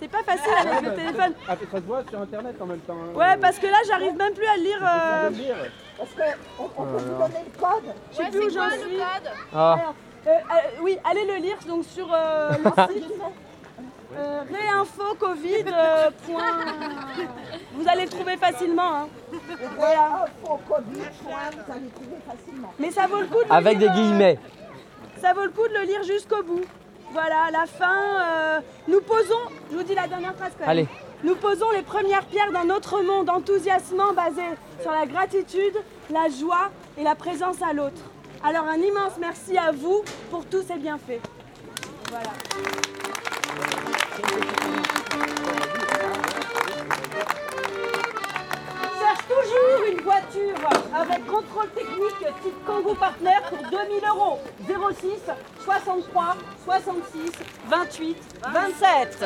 C'est 0.00 0.08
pas 0.08 0.22
facile 0.22 0.52
avec 0.56 0.82
le 0.82 0.94
téléphone. 0.94 1.32
Ah, 1.48 1.56
ça 1.70 1.76
se 1.78 1.82
voit 1.82 2.04
sur 2.08 2.20
internet 2.20 2.54
en 2.62 2.66
même 2.66 2.78
temps. 2.80 2.94
hein. 2.94 3.16
Ouais, 3.16 3.36
parce 3.40 3.58
que 3.58 3.66
là, 3.66 3.78
j'arrive 3.86 4.14
même 4.16 4.32
plus 4.32 4.46
à 4.46 4.54
euh, 4.54 5.30
lire. 5.30 5.56
Parce 5.98 6.10
qu'on 6.10 6.64
on 6.64 6.84
peut 6.86 7.02
vous 7.04 7.18
donner 7.18 7.44
le 7.44 7.60
code. 7.60 7.94
je 8.12 8.16
sais 8.16 8.30
plus 8.30 8.46
où 8.46 8.50
j'en 8.50 8.70
suis. 8.70 8.98
Ah. 9.54 9.72
Alors, 9.74 9.94
euh, 10.26 10.30
euh, 10.30 10.80
oui, 10.82 10.98
allez 11.10 11.24
le 11.26 11.34
lire 11.36 11.56
donc 11.66 11.84
sur 11.84 12.08
euh, 12.12 12.50
le 12.64 12.94
site. 12.94 13.12
Euh, 14.16 14.40
réinfo 14.50 15.14
Covid. 15.18 15.64
euh, 15.72 16.10
point- 16.26 16.64
Vous 17.74 17.88
allez 17.88 18.04
le 18.04 18.08
trouver 18.10 18.36
facilement. 18.36 18.94
hein. 19.02 19.08
Voilà. 19.76 20.24
Info 20.24 20.58
Covid, 20.68 21.00
point, 21.22 21.50
vous 21.52 21.72
allez 21.72 21.88
trouver 21.88 22.16
facilement. 22.26 22.72
Mais 22.78 22.90
ça 22.90 23.06
vaut 23.06 23.20
le 23.20 23.26
coup 23.26 23.42
de 23.44 23.48
le 23.48 23.52
Avec 23.52 23.78
des 23.78 23.84
lire, 23.84 23.92
euh, 23.92 23.94
guillemets. 24.00 24.38
Ça 25.20 25.32
vaut 25.34 25.42
le 25.44 25.50
coup 25.50 25.66
de 25.68 25.74
le 25.74 25.82
lire 25.82 26.02
jusqu'au 26.04 26.42
bout. 26.42 26.64
Voilà, 27.12 27.44
à 27.48 27.50
la 27.50 27.66
fin, 27.66 27.96
euh, 28.20 28.60
nous 28.86 29.00
posons, 29.00 29.50
je 29.70 29.76
vous 29.76 29.82
dis 29.82 29.94
la 29.94 30.06
dernière 30.06 30.34
phrase 30.34 30.52
quand 30.52 30.60
même. 30.60 30.68
Allez. 30.70 30.88
Nous 31.24 31.34
posons 31.34 31.70
les 31.72 31.82
premières 31.82 32.24
pierres 32.26 32.52
d'un 32.52 32.70
autre 32.70 33.02
monde 33.02 33.28
enthousiasmant 33.28 34.12
basé 34.12 34.42
sur 34.80 34.92
la 34.92 35.04
gratitude, 35.04 35.74
la 36.10 36.28
joie 36.28 36.70
et 36.96 37.02
la 37.02 37.16
présence 37.16 37.60
à 37.60 37.72
l'autre. 37.72 38.00
Alors 38.44 38.64
un 38.64 38.76
immense 38.76 39.14
merci 39.18 39.58
à 39.58 39.72
vous 39.72 40.04
pour 40.30 40.44
tous 40.46 40.62
ces 40.62 40.76
bienfaits. 40.76 41.20
Voilà. 42.10 42.30
Cherche 49.00 49.26
toujours 49.26 49.86
une 49.90 50.00
voiture 50.02 50.68
avec 50.94 51.26
contrôle 51.26 51.68
technique 51.70 52.42
type 52.42 52.64
Kangoo 52.64 52.94
Partner 52.94 53.38
pour 53.48 53.58
2000 53.58 54.08
euros. 54.08 54.38
06 54.68 55.08
63 55.64 56.36
66 56.64 57.32
28 57.68 58.16
27. 58.52 59.24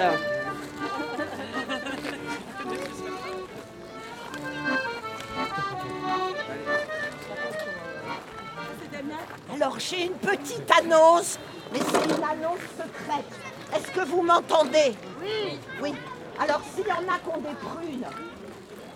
Alors 9.55 9.79
j'ai 9.79 10.07
une 10.07 10.15
petite 10.15 10.71
annonce, 10.79 11.39
mais 11.73 11.81
c'est 11.81 12.05
une 12.05 12.25
annonce 12.25 12.61
secrète. 12.77 13.27
Est-ce 13.75 13.91
que 13.91 14.05
vous 14.07 14.23
m'entendez? 14.23 14.95
Oui. 15.23 15.59
Oui. 15.83 15.95
Alors 16.39 16.61
s'il 16.75 16.87
y 16.87 16.93
en 16.93 17.13
a 17.13 17.19
qui 17.19 17.29
ont 17.29 17.41
des 17.41 17.55
prunes, 17.55 18.07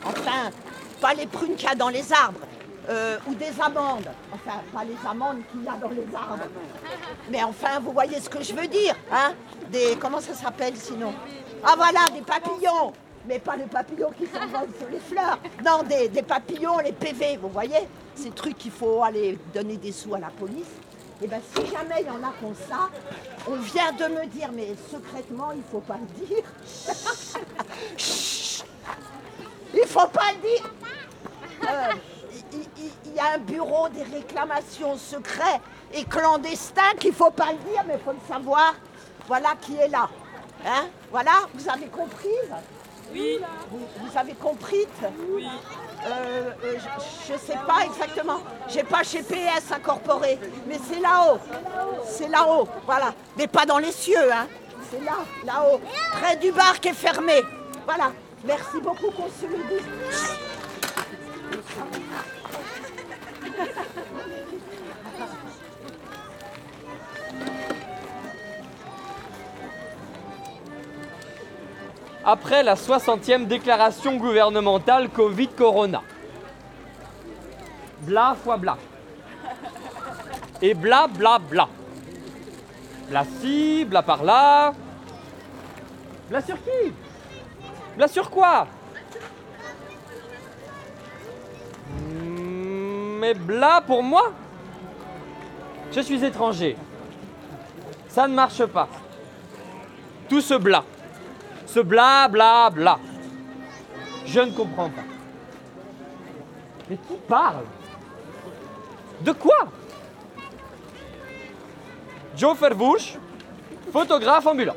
enfin, 0.04 0.50
pas 1.00 1.14
les 1.14 1.26
prunes 1.26 1.54
qu'il 1.54 1.68
y 1.68 1.72
a 1.72 1.74
dans 1.74 1.88
les 1.88 2.12
arbres, 2.12 2.40
euh, 2.88 3.18
ou 3.26 3.34
des 3.34 3.60
amandes, 3.60 4.08
enfin, 4.32 4.60
pas 4.72 4.84
les 4.84 4.96
amandes 5.08 5.42
qu'il 5.50 5.64
y 5.64 5.68
a 5.68 5.72
dans 5.72 5.90
les 5.90 6.06
arbres, 6.14 6.44
mais 7.30 7.42
enfin, 7.42 7.80
vous 7.80 7.92
voyez 7.92 8.20
ce 8.20 8.28
que 8.28 8.42
je 8.42 8.54
veux 8.54 8.68
dire, 8.68 8.94
hein? 9.12 9.32
Des, 9.70 9.96
comment 10.00 10.20
ça 10.20 10.34
s'appelle 10.34 10.76
sinon? 10.76 11.12
Ah 11.64 11.74
voilà, 11.76 12.08
des 12.14 12.20
papillons 12.20 12.92
mais 13.26 13.38
pas 13.38 13.56
les 13.56 13.64
papillons 13.64 14.10
qui 14.16 14.26
s'envolent 14.26 14.74
sur 14.78 14.88
les 14.88 15.00
fleurs. 15.00 15.38
Non, 15.64 15.82
des, 15.82 16.22
papillons, 16.22 16.78
les 16.78 16.92
PV, 16.92 17.38
vous 17.38 17.48
voyez 17.48 17.88
Ces 18.14 18.30
trucs 18.30 18.58
qu'il 18.58 18.70
faut 18.70 19.02
aller 19.02 19.38
donner 19.54 19.76
des 19.76 19.92
sous 19.92 20.14
à 20.14 20.18
la 20.18 20.28
police. 20.28 20.70
Et 21.22 21.26
bien, 21.26 21.40
si 21.54 21.66
jamais 21.66 22.02
il 22.02 22.06
y 22.06 22.10
en 22.10 22.22
a 22.22 22.32
comme 22.40 22.54
ça, 22.54 22.90
on 23.48 23.56
vient 23.56 23.92
de 23.92 24.04
me 24.14 24.26
dire, 24.26 24.50
mais 24.52 24.74
secrètement, 24.90 25.52
il 25.52 25.62
faut 25.70 25.80
pas 25.80 25.96
le 25.98 26.26
dire. 26.26 26.44
Il 29.74 29.86
faut 29.86 30.06
pas 30.06 30.32
le 30.32 30.40
dire. 30.40 30.70
Euh, 31.68 31.92
il, 32.52 33.14
y 33.14 33.18
a 33.18 33.34
un 33.34 33.38
bureau 33.38 33.88
des 33.88 34.04
réclamations 34.04 34.96
secrets 34.96 35.60
et 35.92 36.04
clandestins 36.04 36.94
qu'il 36.98 37.12
faut 37.12 37.30
pas 37.30 37.52
le 37.52 37.58
dire, 37.70 37.84
mais 37.86 37.94
il 37.94 38.00
faut 38.00 38.12
le 38.12 38.18
savoir. 38.26 38.74
Voilà 39.26 39.54
qui 39.60 39.76
est 39.76 39.88
là. 39.88 40.08
Hein? 40.64 40.86
Voilà, 41.10 41.32
vous 41.54 41.68
avez 41.68 41.86
compris? 41.86 42.28
Oui. 43.12 43.38
vous, 43.70 43.86
vous 44.00 44.18
avez 44.18 44.34
compris 44.34 44.86
Oui. 45.30 45.46
Euh, 46.06 46.50
euh, 46.64 46.74
je 47.26 47.32
ne 47.32 47.38
sais 47.38 47.58
pas 47.66 47.84
exactement. 47.84 48.40
J'ai 48.68 48.84
pas 48.84 49.02
chez 49.02 49.22
PS 49.22 49.72
incorporé, 49.72 50.38
mais 50.68 50.78
c'est 50.88 51.00
là-haut. 51.00 51.38
C'est 52.04 52.28
là-haut, 52.28 52.68
voilà. 52.84 53.14
Mais 53.36 53.46
pas 53.46 53.64
dans 53.66 53.78
les 53.78 53.92
cieux, 53.92 54.32
hein. 54.32 54.46
C'est 54.90 55.04
là, 55.04 55.16
là-haut, 55.44 55.80
près 56.12 56.36
du 56.36 56.52
bar 56.52 56.78
qui 56.78 56.88
est 56.88 56.94
fermé. 56.94 57.42
Voilà. 57.86 58.12
Merci 58.44 58.80
beaucoup 58.80 59.10
qu'on 59.10 59.28
Après 72.28 72.64
la 72.64 72.74
60e 72.74 73.46
déclaration 73.46 74.16
gouvernementale 74.16 75.08
Covid-Corona. 75.10 76.02
Bla 78.00 78.34
fois 78.42 78.56
bla. 78.56 78.76
Et 80.60 80.74
bla 80.74 81.06
bla 81.06 81.38
bla. 81.38 81.68
Bla 83.08 83.22
ci, 83.40 83.84
bla 83.84 84.02
par 84.02 84.24
là. 84.24 84.72
Bla 86.28 86.42
sur 86.42 86.56
qui? 86.56 86.92
Bla 87.96 88.08
sur 88.08 88.28
quoi? 88.28 88.66
Hmm, 91.96 93.18
Mais 93.20 93.34
bla 93.34 93.80
pour 93.86 94.02
moi? 94.02 94.32
Je 95.92 96.00
suis 96.00 96.24
étranger. 96.24 96.76
Ça 98.08 98.26
ne 98.26 98.34
marche 98.34 98.66
pas. 98.66 98.88
Tout 100.28 100.40
ce 100.40 100.54
bla. 100.54 100.82
Ce. 101.76 101.82
Je 104.24 104.40
ne 104.40 104.50
comprends 104.50 104.88
pas. 104.88 105.02
Mais 106.88 106.96
qui 106.96 107.16
parle? 107.28 107.64
De 109.20 109.32
quoi? 109.32 109.68
Joe 112.34 112.56
Fervouche, 112.56 113.18
photographe 113.92 114.46
ambulant. 114.46 114.76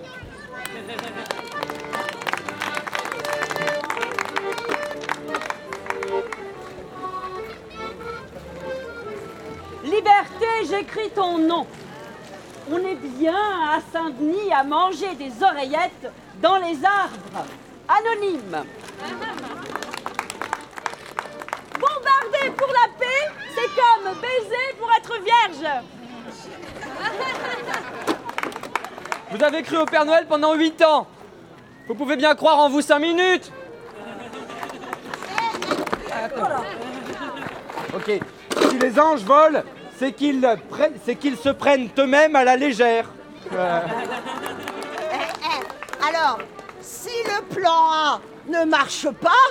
Liberté, 9.86 10.48
j'écris 10.70 11.12
ton 11.16 11.38
nom. 11.38 11.66
On 12.72 12.78
est 12.86 12.96
bien 12.96 13.34
à 13.34 13.80
Saint-Denis 13.92 14.54
à 14.54 14.64
manger 14.64 15.16
des 15.16 15.32
oreillettes 15.42 16.12
dans 16.40 16.58
les 16.58 16.78
arbres. 16.86 17.48
Anonyme. 17.88 18.64
Bombarder 21.74 22.52
pour 22.56 22.68
la 22.68 22.88
paix, 23.00 23.32
c'est 23.56 23.70
comme 23.76 24.14
baiser 24.22 24.76
pour 24.78 24.92
être 24.92 25.14
vierge. 25.24 25.84
Vous 29.32 29.44
avez 29.44 29.64
cru 29.64 29.78
au 29.78 29.86
Père 29.86 30.06
Noël 30.06 30.28
pendant 30.28 30.54
8 30.54 30.84
ans. 30.84 31.08
Vous 31.88 31.96
pouvez 31.96 32.18
bien 32.18 32.36
croire 32.36 32.60
en 32.60 32.70
vous 32.70 32.82
5 32.82 33.00
minutes. 33.00 33.52
Ok. 37.96 38.12
Si 38.70 38.78
les 38.78 39.00
anges 39.00 39.24
volent, 39.24 39.64
c'est 40.00 41.16
qu'ils 41.16 41.38
se 41.38 41.50
prennent 41.50 41.90
eux-mêmes 41.98 42.36
à 42.36 42.44
la 42.44 42.56
légère. 42.56 43.06
Euh, 43.54 43.80
Eh, 45.12 45.16
eh, 45.16 46.08
Alors, 46.08 46.40
si 46.82 47.10
le 47.26 47.42
plan 47.54 47.92
A 47.92 48.22
ne 48.48 48.64
marche 48.66 49.08
pas, 49.22 49.46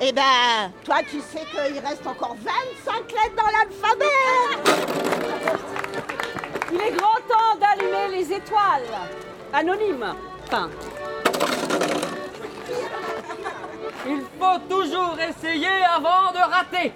eh 0.00 0.12
ben, 0.12 0.72
toi, 0.84 0.96
tu 1.08 1.20
sais 1.20 1.44
qu'il 1.50 1.78
reste 1.86 2.06
encore 2.06 2.36
25 2.42 3.12
lettres 3.12 3.36
dans 3.36 3.50
l'alphabet. 3.58 4.06
Il 6.72 6.80
est 6.80 6.92
grand 6.92 7.20
temps 7.28 7.58
d'allumer 7.60 8.16
les 8.16 8.32
étoiles. 8.32 8.88
Anonyme. 9.52 10.14
Il 14.06 14.22
faut 14.40 14.58
toujours 14.68 15.16
essayer 15.20 15.84
avant 15.94 16.32
de 16.32 16.50
rater. 16.50 16.92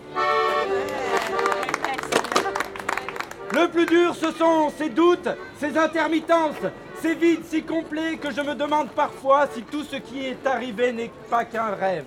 Le 3.56 3.68
plus 3.68 3.86
dur, 3.86 4.14
ce 4.14 4.32
sont 4.32 4.70
ces 4.76 4.90
doutes, 4.90 5.30
ces 5.58 5.78
intermittences, 5.78 6.60
ces 7.00 7.14
vides 7.14 7.46
si 7.46 7.62
complets 7.62 8.18
que 8.18 8.30
je 8.30 8.42
me 8.42 8.54
demande 8.54 8.90
parfois 8.90 9.46
si 9.54 9.62
tout 9.62 9.82
ce 9.82 9.96
qui 9.96 10.26
est 10.26 10.46
arrivé 10.46 10.92
n'est 10.92 11.10
pas 11.30 11.46
qu'un 11.46 11.74
rêve. 11.74 12.04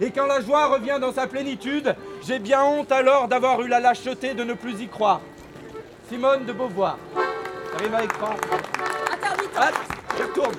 Et 0.00 0.10
quand 0.10 0.24
la 0.24 0.40
joie 0.40 0.68
revient 0.68 0.96
dans 0.98 1.12
sa 1.12 1.26
plénitude, 1.26 1.94
j'ai 2.26 2.38
bien 2.38 2.62
honte 2.64 2.90
alors 2.90 3.28
d'avoir 3.28 3.60
eu 3.60 3.68
la 3.68 3.78
lâcheté 3.78 4.32
de 4.32 4.42
ne 4.42 4.54
plus 4.54 4.80
y 4.80 4.88
croire. 4.88 5.20
Simone 6.08 6.46
de 6.46 6.52
Beauvoir. 6.54 6.96
Arrive 7.78 7.94
avec 7.94 8.12
trois. 8.14 8.36
Hop, 9.58 9.74
je 10.16 10.22
retourne. 10.22 10.54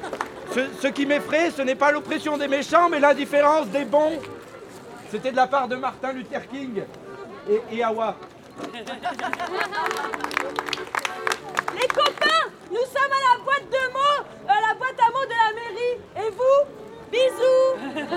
Ce, 0.54 0.60
ce 0.82 0.88
qui 0.90 1.08
m'effraie, 1.08 1.50
ce 1.50 1.64
n'est 1.64 1.74
pas 1.74 1.92
l'oppression 1.92 2.38
des 2.38 2.48
méchants, 2.48 2.90
mais 2.90 3.00
l'indifférence 3.00 3.68
des 3.70 3.86
bons. 3.86 4.20
C'était 5.10 5.32
de 5.32 5.36
la 5.36 5.48
part 5.48 5.68
de 5.68 5.78
Martin 5.78 6.12
Luther 6.12 6.48
King 6.48 6.84
et, 7.50 7.76
et 7.76 7.84
Hawa. 7.84 8.16
Les 11.74 11.88
copains, 11.88 12.46
nous 12.70 12.78
sommes 12.78 13.14
à 13.14 13.22
la 13.28 13.38
boîte 13.44 13.68
de 13.72 13.84
mots, 13.94 14.22
à 14.48 14.62
la 14.68 14.74
boîte 14.76 15.00
à 15.00 15.10
mots 15.12 15.26
de 15.26 15.32
la 15.32 15.52
mairie. 15.56 15.98
Et 16.18 16.30
vous 16.32 16.60
Bisous 17.12 17.96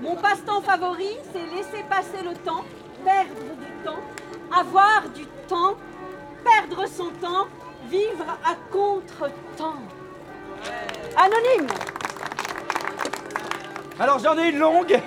Mon 0.00 0.16
passe-temps 0.16 0.62
favori, 0.62 1.16
c'est 1.32 1.46
laisser 1.54 1.82
passer 1.88 2.22
le 2.24 2.34
temps, 2.36 2.64
perdre 3.04 3.54
du 3.58 3.70
temps, 3.84 4.00
avoir 4.52 5.08
du 5.14 5.26
temps, 5.48 5.76
perdre 6.44 6.86
son 6.86 7.10
temps, 7.20 7.46
vivre 7.90 8.38
à 8.44 8.54
contre-temps. 8.70 9.80
Anonyme 11.16 11.68
Alors 13.98 14.18
j'en 14.18 14.36
ai 14.36 14.50
une 14.50 14.58
longue. 14.58 15.00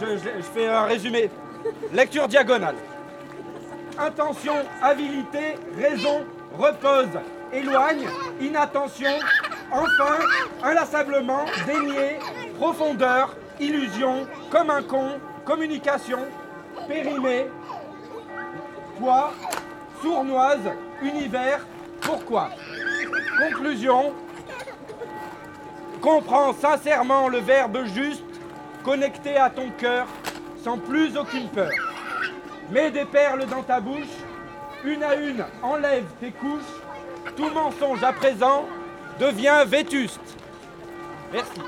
je, 0.00 0.06
fais 0.54 0.66
un 0.68 0.84
résumé. 0.84 1.30
Lecture 1.92 2.26
diagonale. 2.26 2.76
Intention, 3.98 4.54
avidité, 4.80 5.56
raison, 5.76 6.24
repose, 6.58 7.10
éloigne, 7.52 8.06
inattention, 8.40 9.10
enfin, 9.70 10.16
inlassablement, 10.62 11.44
dénier, 11.66 12.18
profondeur, 12.56 13.36
illusion, 13.58 14.26
comme 14.50 14.70
un 14.70 14.82
con, 14.82 15.20
communication, 15.44 16.20
périmé, 16.88 17.48
poids, 18.98 19.34
sournoise, 20.00 20.70
univers, 21.02 21.66
pourquoi? 22.00 22.48
Conclusion, 23.38 24.14
comprends 26.00 26.52
sincèrement 26.52 27.28
le 27.28 27.38
verbe 27.38 27.84
juste, 27.84 28.24
connecté 28.84 29.36
à 29.36 29.50
ton 29.50 29.70
cœur, 29.70 30.06
sans 30.62 30.78
plus 30.78 31.16
aucune 31.16 31.48
peur. 31.48 31.72
Mets 32.70 32.90
des 32.90 33.04
perles 33.04 33.46
dans 33.46 33.62
ta 33.62 33.80
bouche, 33.80 34.16
une 34.84 35.02
à 35.02 35.14
une, 35.14 35.44
enlève 35.62 36.06
tes 36.20 36.30
couches, 36.30 36.60
tout 37.36 37.50
mensonge 37.50 38.02
à 38.02 38.12
présent 38.12 38.64
devient 39.18 39.64
vétuste. 39.66 40.20
Merci. 41.32 41.60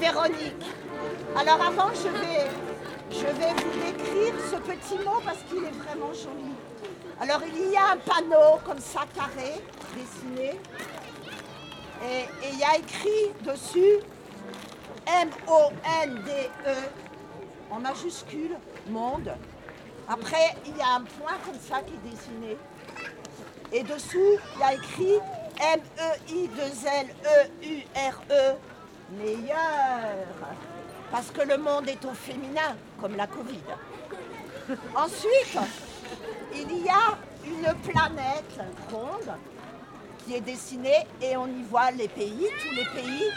Véronique. 0.00 0.64
Alors 1.36 1.60
avant, 1.60 1.92
je 1.94 2.08
vais, 2.08 2.48
je 3.10 3.26
vais 3.26 3.52
vous 3.52 3.70
décrire 3.80 4.34
ce 4.50 4.56
petit 4.56 4.98
mot 5.04 5.20
parce 5.24 5.42
qu'il 5.48 5.64
est 5.64 5.70
vraiment 5.70 6.12
joli. 6.12 6.52
Alors 7.20 7.42
il 7.46 7.70
y 7.70 7.76
a 7.76 7.90
un 7.92 7.98
panneau 7.98 8.58
comme 8.64 8.78
ça 8.78 9.04
carré, 9.14 9.62
dessiné. 9.96 10.58
Et 12.04 12.24
il 12.52 12.58
y 12.58 12.64
a 12.64 12.76
écrit 12.76 13.32
dessus 13.42 14.00
M-O-N-D-E 15.06 16.74
en 17.70 17.80
majuscule, 17.80 18.56
monde. 18.88 19.34
Après, 20.08 20.56
il 20.64 20.76
y 20.76 20.80
a 20.80 20.94
un 20.94 21.02
point 21.02 21.36
comme 21.44 21.58
ça 21.58 21.82
qui 21.82 21.94
est 21.94 22.10
dessiné. 22.10 22.56
Et 23.72 23.82
dessous, 23.82 24.38
il 24.54 24.60
y 24.60 24.62
a 24.62 24.74
écrit 24.74 25.16
E 25.16 25.20
M-E-I-2-L-E-U-R-E, 25.60 28.56
meilleur. 29.10 30.26
Parce 31.10 31.30
que 31.30 31.40
le 31.40 31.56
monde 31.56 31.88
est 31.88 32.04
au 32.04 32.12
féminin, 32.12 32.76
comme 33.00 33.16
la 33.16 33.26
Covid. 33.26 33.62
Ensuite, 34.94 35.58
il 36.54 36.84
y 36.84 36.88
a 36.88 37.16
une 37.46 37.74
planète 37.90 38.60
ronde 38.92 39.34
qui 40.18 40.34
est 40.34 40.40
dessinée 40.40 41.06
et 41.22 41.36
on 41.36 41.46
y 41.46 41.62
voit 41.62 41.90
les 41.92 42.08
pays, 42.08 42.48
tous 42.62 42.74
les 42.74 42.84
pays. 42.84 43.30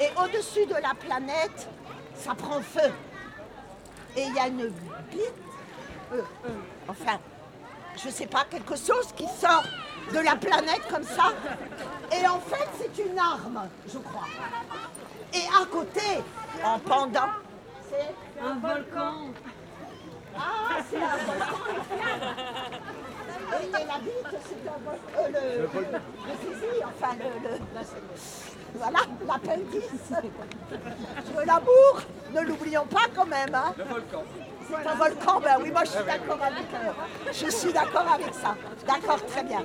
Et 0.00 0.08
au-dessus 0.20 0.66
de 0.66 0.74
la 0.74 0.94
planète, 0.94 1.68
ça 2.16 2.34
prend 2.34 2.60
feu. 2.60 2.90
Et 4.16 4.24
il 4.24 4.34
y 4.34 4.38
a 4.38 4.48
une 4.48 4.68
bite, 5.10 5.20
euh, 6.12 6.22
euh, 6.46 6.48
enfin, 6.88 7.18
je 7.96 8.08
sais 8.10 8.26
pas, 8.26 8.44
quelque 8.50 8.76
chose 8.76 9.12
qui 9.16 9.26
sort 9.28 9.64
de 10.12 10.18
la 10.18 10.36
planète 10.36 10.82
comme 10.90 11.04
ça. 11.04 11.32
Et 12.12 12.26
en 12.26 12.38
fait, 12.40 12.68
c'est 12.78 13.02
une 13.04 13.18
arme, 13.18 13.68
je 13.92 13.98
crois. 13.98 14.26
Et 15.34 15.46
à 15.60 15.64
côté, 15.66 16.22
en 16.64 16.78
pendant, 16.78 17.30
c'est 17.90 18.14
Un 18.44 18.54
volcan. 18.58 19.14
ah, 20.36 20.76
c'est 20.90 20.96
un 20.96 21.16
volcan. 21.26 21.56
Et, 23.60 23.66
et 23.66 23.86
la 23.86 23.98
bite, 23.98 24.40
c'est 24.46 24.68
un 24.68 24.78
volcan. 24.84 25.36
Euh, 25.36 25.66
le, 25.74 25.80
le 25.80 26.34
zizi, 26.40 26.84
enfin, 26.84 27.14
le, 27.18 27.48
le- 27.48 27.58
voilà, 28.74 28.98
l'appendice. 29.26 30.10
Le 31.36 31.44
l'amour, 31.46 32.02
ne 32.34 32.40
l'oublions 32.40 32.86
pas 32.86 33.06
quand 33.14 33.26
même. 33.26 33.54
Hein. 33.54 33.74
C'est 34.80 34.88
un 34.88 34.94
volcan, 34.94 35.40
ben 35.40 35.56
oui, 35.62 35.70
moi 35.70 35.84
je 35.84 35.90
suis 35.90 36.04
d'accord 36.04 36.38
avec, 36.42 36.64
je 37.32 37.50
suis 37.50 37.72
d'accord 37.72 38.06
avec 38.14 38.32
ça. 38.34 38.54
D'accord, 38.86 39.24
très 39.26 39.44
bien. 39.44 39.62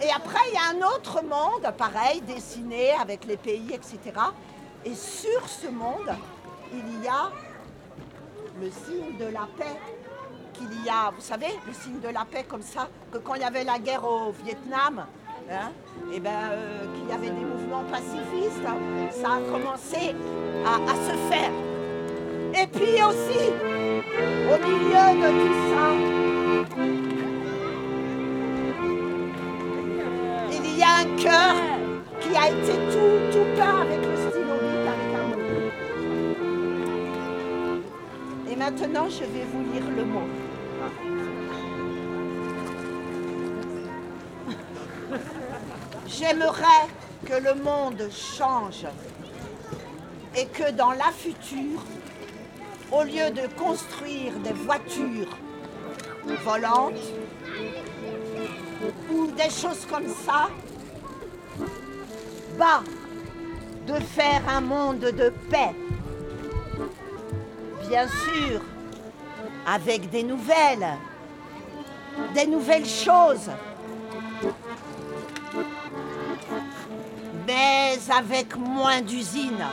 Et 0.00 0.10
après, 0.10 0.40
il 0.48 0.54
y 0.54 0.58
a 0.58 0.76
un 0.76 0.94
autre 0.94 1.22
monde, 1.22 1.72
pareil, 1.76 2.20
dessiné 2.20 2.92
avec 2.92 3.24
les 3.24 3.38
pays, 3.38 3.72
etc. 3.72 3.98
Et 4.84 4.94
sur 4.94 5.48
ce 5.48 5.68
monde, 5.68 6.14
il 6.72 7.02
y 7.02 7.08
a 7.08 7.30
le 8.60 8.70
signe 8.70 9.16
de 9.18 9.32
la 9.32 9.48
paix 9.58 9.80
qu'il 10.52 10.84
y 10.84 10.88
a, 10.88 11.10
vous 11.10 11.20
savez, 11.20 11.58
le 11.66 11.72
signe 11.72 12.00
de 12.00 12.08
la 12.08 12.24
paix 12.24 12.44
comme 12.46 12.62
ça, 12.62 12.88
que 13.10 13.18
quand 13.18 13.34
il 13.34 13.42
y 13.42 13.44
avait 13.44 13.64
la 13.64 13.78
guerre 13.78 14.04
au 14.04 14.32
Vietnam, 14.44 15.06
hein, 15.50 15.70
et 16.12 16.20
ben, 16.20 16.50
euh, 16.52 16.94
qu'il 16.94 17.08
y 17.08 17.12
avait 17.12 17.30
des 17.30 17.44
mouvements 17.44 17.84
pacifistes, 17.84 18.64
hein, 18.66 18.76
ça 19.10 19.34
a 19.34 19.40
commencé 19.50 20.14
à 20.64 20.94
se 20.94 21.16
faire. 21.30 21.75
Et 22.58 22.66
puis 22.68 23.02
aussi, 23.02 23.50
au 24.48 24.58
milieu 24.66 25.06
de 25.20 25.28
tout 25.42 25.56
ça, 25.68 25.86
il 30.50 30.64
y 30.78 30.82
a 30.82 30.92
un 31.00 31.08
cœur 31.22 31.56
qui 32.18 32.32
a 32.34 32.48
été 32.48 32.72
tout, 32.92 33.18
tout 33.30 33.46
peint 33.56 33.80
avec 33.82 34.00
le 34.02 34.16
stylo 34.16 34.56
avec 34.88 35.10
un 35.14 35.26
mot. 35.28 35.44
Et 38.50 38.56
maintenant, 38.56 39.08
je 39.10 39.24
vais 39.24 39.44
vous 39.52 39.62
lire 39.74 39.88
le 39.94 40.04
mot. 40.06 40.28
J'aimerais 46.06 46.86
que 47.26 47.34
le 47.34 47.54
monde 47.62 48.08
change 48.10 48.86
et 50.34 50.46
que 50.46 50.70
dans 50.72 50.92
la 50.92 51.12
future, 51.12 51.82
au 52.92 53.02
lieu 53.02 53.30
de 53.30 53.46
construire 53.54 54.32
des 54.44 54.52
voitures 54.52 55.36
volantes 56.44 56.94
ou 59.10 59.26
des 59.28 59.50
choses 59.50 59.86
comme 59.90 60.08
ça, 60.08 60.48
bah, 62.58 62.82
de 63.86 63.94
faire 63.94 64.42
un 64.48 64.60
monde 64.60 65.00
de 65.00 65.32
paix. 65.50 65.74
Bien 67.88 68.06
sûr, 68.08 68.60
avec 69.66 70.10
des 70.10 70.22
nouvelles, 70.22 70.86
des 72.34 72.46
nouvelles 72.46 72.86
choses. 72.86 73.50
Mais 77.46 77.98
avec 78.16 78.56
moins 78.56 79.00
d'usines, 79.00 79.64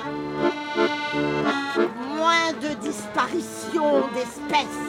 moins 2.17 2.51
de 2.61 2.73
disparition 2.81 4.07
d'espèces, 4.13 4.83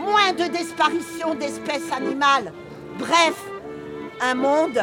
moins 0.00 0.32
de 0.32 0.44
disparition 0.56 1.34
d'espèces 1.34 1.90
animales. 1.92 2.52
Bref, 2.98 3.34
un 4.20 4.34
monde 4.34 4.80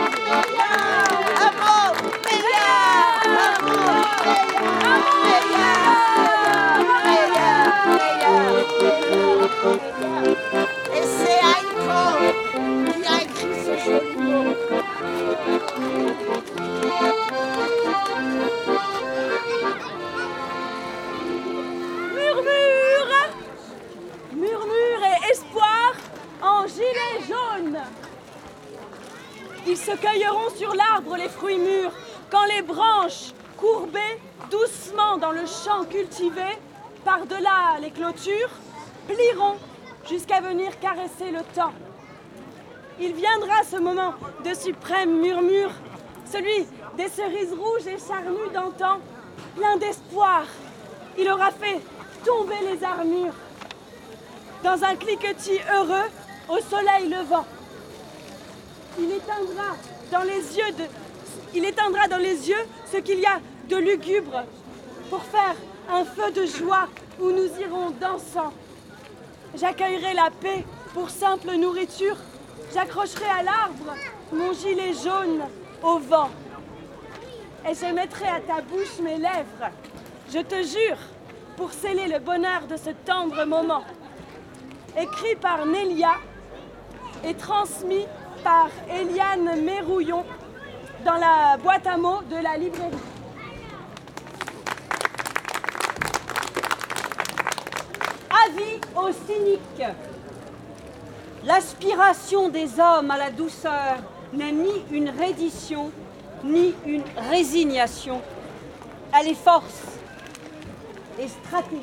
Un 1.37 1.53
monde 1.53 1.53
meilleur. 1.53 1.53
Un 1.53 1.53
monde 1.53 2.13
meilleur. 2.39 3.25
Meilleur. 3.29 3.95
Meilleur. 4.39 5.07
Meilleur. 5.25 6.38
Et 10.95 11.03
c'est 11.03 11.41
qui 12.93 13.07
a 13.07 13.23
écrit 13.23 13.55
ce 13.65 13.73
joli. 13.85 14.09
Murmure 22.15 23.15
Murmure 24.35 25.03
et 25.05 25.31
espoir 25.33 25.93
en 26.43 26.67
gilet 26.67 27.27
jaune 27.29 27.79
Ils 29.67 29.77
se 29.77 29.93
cueilleront 29.93 30.51
sur 30.57 30.75
l'arbre 30.75 31.17
les 31.17 31.29
fruits 31.29 31.59
mûrs 31.59 31.93
quand 32.31 32.45
les 32.45 32.63
branches, 32.63 33.33
courbées 33.57 34.21
doucement 34.51 35.17
dans 35.17 35.33
le 35.33 35.47
champ 35.47 35.85
cultivé, 35.85 36.59
par-delà 37.05 37.79
les 37.81 37.91
clôtures, 37.91 38.51
plieront 39.07 39.57
jusqu'à 40.09 40.41
venir 40.41 40.79
caresser 40.81 41.31
le 41.31 41.43
temps. 41.55 41.73
Il 43.01 43.15
viendra 43.15 43.63
ce 43.65 43.77
moment 43.77 44.15
de 44.45 44.55
suprême 44.55 45.21
murmure, 45.21 45.73
celui 46.31 46.67
des 46.97 47.09
cerises 47.09 47.53
rouges 47.53 47.87
et 47.87 47.99
charnues 47.99 48.53
d'antan, 48.53 48.99
plein 49.57 49.77
d'espoir. 49.77 50.45
Il 51.19 51.29
aura 51.31 51.51
fait 51.51 51.81
tomber 52.25 52.57
les 52.71 52.83
armures. 52.85 53.35
Dans 54.65 54.83
un 54.83 54.97
cliquetis 54.97 55.61
heureux, 55.73 56.09
au 56.49 56.59
soleil 56.61 57.09
levant. 57.09 57.47
Il 58.99 59.13
éteindra 59.13 59.77
dans 60.11 60.23
les 60.23 60.57
yeux 60.57 60.87
il 61.55 61.65
éteindra 61.65 62.09
dans 62.09 62.19
les 62.19 62.49
yeux 62.49 62.67
ce 62.93 62.99
qu'il 62.99 63.21
y 63.21 63.27
a 63.27 63.41
de 63.69 63.77
lugubre 63.77 64.45
pour 65.11 65.23
faire 65.23 65.55
un 65.89 66.05
feu 66.05 66.31
de 66.33 66.45
joie 66.47 66.89
où 67.21 67.31
nous 67.31 67.49
irons 67.61 67.91
dansant. 67.91 68.53
J'accueillerai 69.55 70.15
la 70.15 70.31
paix 70.31 70.65
pour 70.93 71.09
simple 71.11 71.51
nourriture. 71.57 72.17
J'accrocherai 72.75 73.25
à 73.25 73.43
l'arbre 73.43 73.95
mon 74.33 74.53
gilet 74.53 74.93
jaune 74.93 75.43
au 75.83 75.99
vent. 75.99 76.31
Et 77.69 77.75
je 77.75 77.93
mettrai 77.93 78.27
à 78.29 78.41
ta 78.41 78.61
bouche 78.61 78.99
mes 79.03 79.17
lèvres. 79.17 79.71
Je 80.31 80.39
te 80.39 80.63
jure 80.63 80.99
pour 81.57 81.73
sceller 81.73 82.07
le 82.07 82.19
bonheur 82.19 82.67
de 82.69 82.77
ce 82.77 82.91
tendre 83.05 83.45
moment. 83.47 83.83
Écrit 84.99 85.37
par 85.41 85.65
Nélia 85.65 86.13
et 87.25 87.35
transmis 87.35 88.07
par 88.45 88.69
Eliane 88.91 89.63
Mérouillon 89.63 90.25
dans 91.05 91.17
la 91.17 91.57
boîte 91.57 91.87
à 91.87 91.97
mots 91.97 92.23
de 92.31 92.37
la 92.37 92.57
librairie. 92.57 93.18
Cyniques. 99.13 99.97
L'aspiration 101.45 102.49
des 102.49 102.81
hommes 102.81 103.11
à 103.11 103.19
la 103.19 103.31
douceur 103.31 103.97
n'est 104.33 104.53
ni 104.53 104.85
une 104.91 105.11
reddition, 105.11 105.91
ni 106.45 106.75
une 106.87 107.05
résignation. 107.31 108.21
Elle 109.19 109.29
est 109.29 109.35
force 109.35 109.99
et 111.19 111.29
stratégie. 111.29 111.83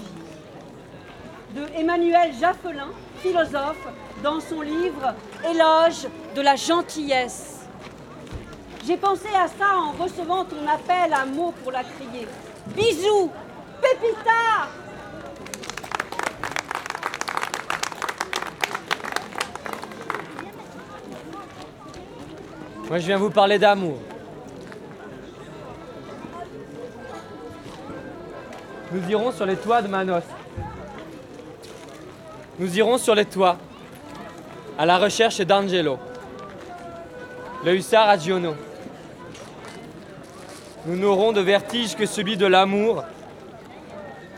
De 1.56 1.64
Emmanuel 1.76 2.34
Jaffelin, 2.40 2.90
philosophe, 3.20 3.88
dans 4.22 4.40
son 4.40 4.62
livre 4.62 5.14
Éloge 5.50 6.08
de 6.36 6.42
la 6.42 6.56
gentillesse. 6.56 7.62
J'ai 8.86 8.98
pensé 8.98 9.30
à 9.30 9.48
ça 9.48 9.78
en 9.78 9.92
recevant 10.04 10.46
ton 10.46 10.68
appel 10.68 11.14
à 11.14 11.26
mots 11.26 11.54
pour 11.64 11.72
la 11.72 11.84
crier. 11.84 12.28
Bisous, 12.76 13.32
Pépita 13.82 14.68
Moi, 22.88 23.00
je 23.00 23.08
viens 23.08 23.18
vous 23.18 23.32
parler 23.32 23.58
d'amour. 23.58 23.98
Nous 28.92 29.10
irons 29.10 29.32
sur 29.32 29.48
les 29.48 29.56
toits 29.56 29.82
de 29.82 29.88
Manos. 29.88 30.24
Nous 32.60 32.78
irons 32.78 33.00
sur 33.00 33.16
les 33.16 33.26
toits, 33.26 33.58
à 34.78 34.86
la 34.86 35.00
recherche 35.00 35.42
d'Angelo, 35.42 35.98
le 37.66 37.74
hussard 37.76 38.08
à 38.08 38.18
Giono. 38.18 38.54
Nous 40.86 40.96
n'aurons 40.96 41.32
de 41.32 41.42
vertige 41.42 41.96
que 41.96 42.06
celui 42.06 42.38
de 42.38 42.46
l'amour. 42.46 43.04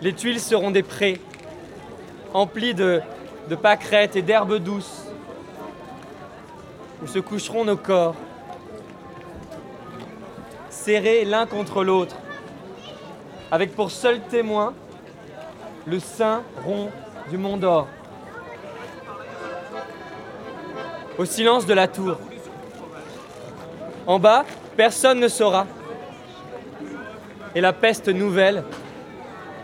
Les 0.02 0.14
tuiles 0.14 0.40
seront 0.40 0.72
des 0.72 0.84
prés, 0.84 1.20
emplis 2.34 2.74
de, 2.74 3.02
de 3.50 3.56
pâquerettes 3.56 4.16
et 4.16 4.22
d'herbes 4.22 4.56
douces, 4.56 5.04
où 7.04 7.08
se 7.08 7.20
coucheront 7.20 7.66
nos 7.66 7.78
corps, 7.78 8.16
serrés 10.78 11.26
l'un 11.26 11.46
contre 11.46 11.84
l'autre, 11.84 12.16
avec 13.52 13.76
pour 13.76 13.92
seul 13.92 14.22
témoin 14.22 14.74
le 15.86 16.00
sein 16.00 16.44
rond 16.64 16.92
du 17.30 17.38
Mont 17.38 17.58
d'Or. 17.58 17.88
Au 21.18 21.26
silence 21.26 21.66
de 21.66 21.74
la 21.74 21.88
tour. 21.88 22.18
En 24.06 24.20
bas, 24.20 24.46
personne 24.78 25.20
ne 25.20 25.28
saura. 25.28 25.66
Et 27.56 27.62
la 27.62 27.74
peste 27.74 28.08
nouvelle 28.08 28.64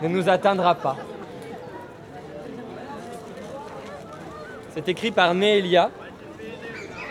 ne 0.01 0.07
nous 0.07 0.28
atteindra 0.30 0.74
pas. 0.74 0.97
C'est 4.74 4.89
écrit 4.89 5.11
par 5.11 5.36
Néelia 5.36 5.91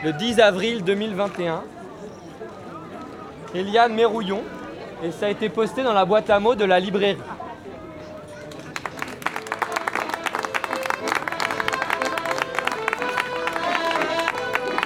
le 0.02 0.12
10 0.12 0.40
avril 0.40 0.82
2021. 0.82 1.62
Eliane 3.54 3.94
Mérouillon 3.94 4.42
et 5.02 5.10
ça 5.10 5.26
a 5.26 5.28
été 5.28 5.48
posté 5.48 5.82
dans 5.82 5.92
la 5.92 6.04
boîte 6.04 6.30
à 6.30 6.38
mots 6.38 6.54
de 6.54 6.64
la 6.64 6.80
librairie. 6.80 7.18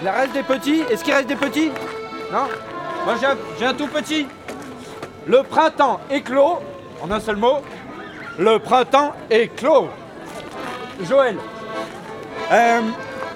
Il 0.03 0.09
reste 0.09 0.33
des 0.33 0.43
petits? 0.43 0.83
Est-ce 0.91 1.05
qu'il 1.05 1.15
reste 1.15 1.29
des 1.29 1.37
petits? 1.37 1.71
Non? 2.33 2.47
Moi 3.05 3.15
j'ai 3.59 3.67
un, 3.67 3.75
tout 3.75 3.87
petit. 3.89 4.27
Le 5.27 5.43
printemps 5.43 6.01
éclos, 6.11 6.61
en 7.03 7.11
un 7.11 7.21
seul 7.21 7.37
mot, 7.37 7.59
le 8.39 8.59
printemps 8.59 9.13
éclos. 9.31 9.89
Joël. 11.03 11.37
Euh, 12.53 12.81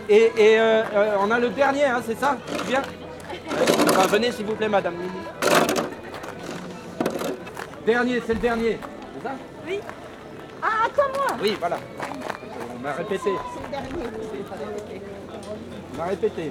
et 0.08 0.30
euh, 0.38 0.82
euh, 0.94 1.14
on 1.20 1.30
a 1.30 1.38
le 1.38 1.50
dernier, 1.50 1.84
hein, 1.84 2.00
c'est 2.04 2.18
ça? 2.18 2.36
Enfin, 4.00 4.16
Venez 4.16 4.32
s'il 4.32 4.46
vous 4.46 4.54
plaît, 4.54 4.68
madame. 4.68 4.94
Dernier, 7.84 8.22
c'est 8.26 8.32
le 8.32 8.40
dernier. 8.40 8.78
C'est 9.14 9.28
ça 9.28 9.34
Ah, 10.62 10.86
attends 10.86 11.12
moi 11.14 11.36
Oui, 11.42 11.54
voilà. 11.60 11.78
On 12.74 12.78
m'a 12.78 12.92
répété. 12.92 13.20
C'est 13.24 13.62
le 13.62 13.68
dernier. 13.68 14.08
On 15.92 15.96
m'a 15.98 16.04
répété. 16.04 16.50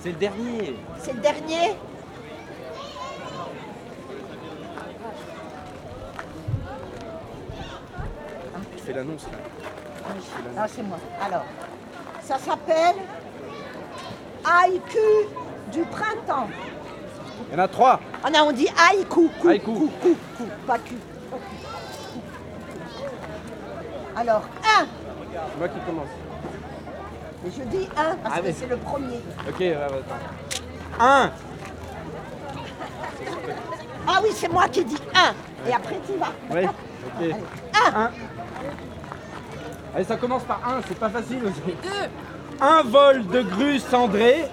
C'est 0.00 0.08
le 0.08 0.12
dernier. 0.12 0.76
C'est 1.00 1.12
le 1.12 1.20
dernier 1.20 1.76
fais 8.84 8.92
l'annonce 8.92 9.24
là. 9.24 9.38
Ah, 10.58 10.66
c'est 10.68 10.82
moi. 10.82 10.98
Alors, 11.24 11.44
ça 12.22 12.38
s'appelle 12.38 12.96
Haïku 14.44 14.98
du 15.72 15.82
printemps. 15.84 16.48
Il 17.50 17.56
y 17.56 17.60
en 17.60 17.64
a 17.64 17.68
trois. 17.68 18.00
Ah 18.22 18.30
non, 18.30 18.48
on 18.48 18.52
dit 18.52 18.68
haïku. 18.68 19.30
Cou, 19.40 19.48
Haïku. 19.48 19.72
Cou, 19.72 19.90
cou, 20.02 20.16
cou, 20.36 20.44
pas 20.66 20.78
cul. 20.78 20.98
Alors, 24.16 24.42
un. 24.78 24.86
C'est 25.32 25.58
moi 25.58 25.68
qui 25.68 25.80
commence. 25.80 26.08
Et 27.46 27.50
je 27.50 27.62
dis 27.64 27.88
un 27.96 28.16
parce 28.16 28.34
Ah 28.36 28.40
que 28.40 28.52
c'est 28.52 28.66
le 28.66 28.76
premier. 28.76 29.20
Ok, 29.48 29.60
attends. 29.62 31.00
Un. 31.00 31.30
Ah 34.06 34.20
oui, 34.22 34.28
c'est 34.34 34.48
moi 34.48 34.68
qui 34.68 34.84
dis 34.84 35.00
un. 35.14 35.34
Et 35.68 35.72
après, 35.72 35.98
tu 36.06 36.16
vas. 36.18 36.32
Oui. 36.50 36.64
Ok. 36.66 37.36
Un. 37.74 38.00
Un. 38.00 38.10
Allez, 39.94 40.04
ça 40.04 40.16
commence 40.16 40.42
par 40.42 40.60
un, 40.66 40.80
c'est 40.88 40.98
pas 40.98 41.08
facile 41.08 41.44
aussi. 41.44 41.76
Un 42.60 42.82
vol 42.82 43.26
de 43.28 43.42
grue 43.42 43.78
cendrée 43.78 44.44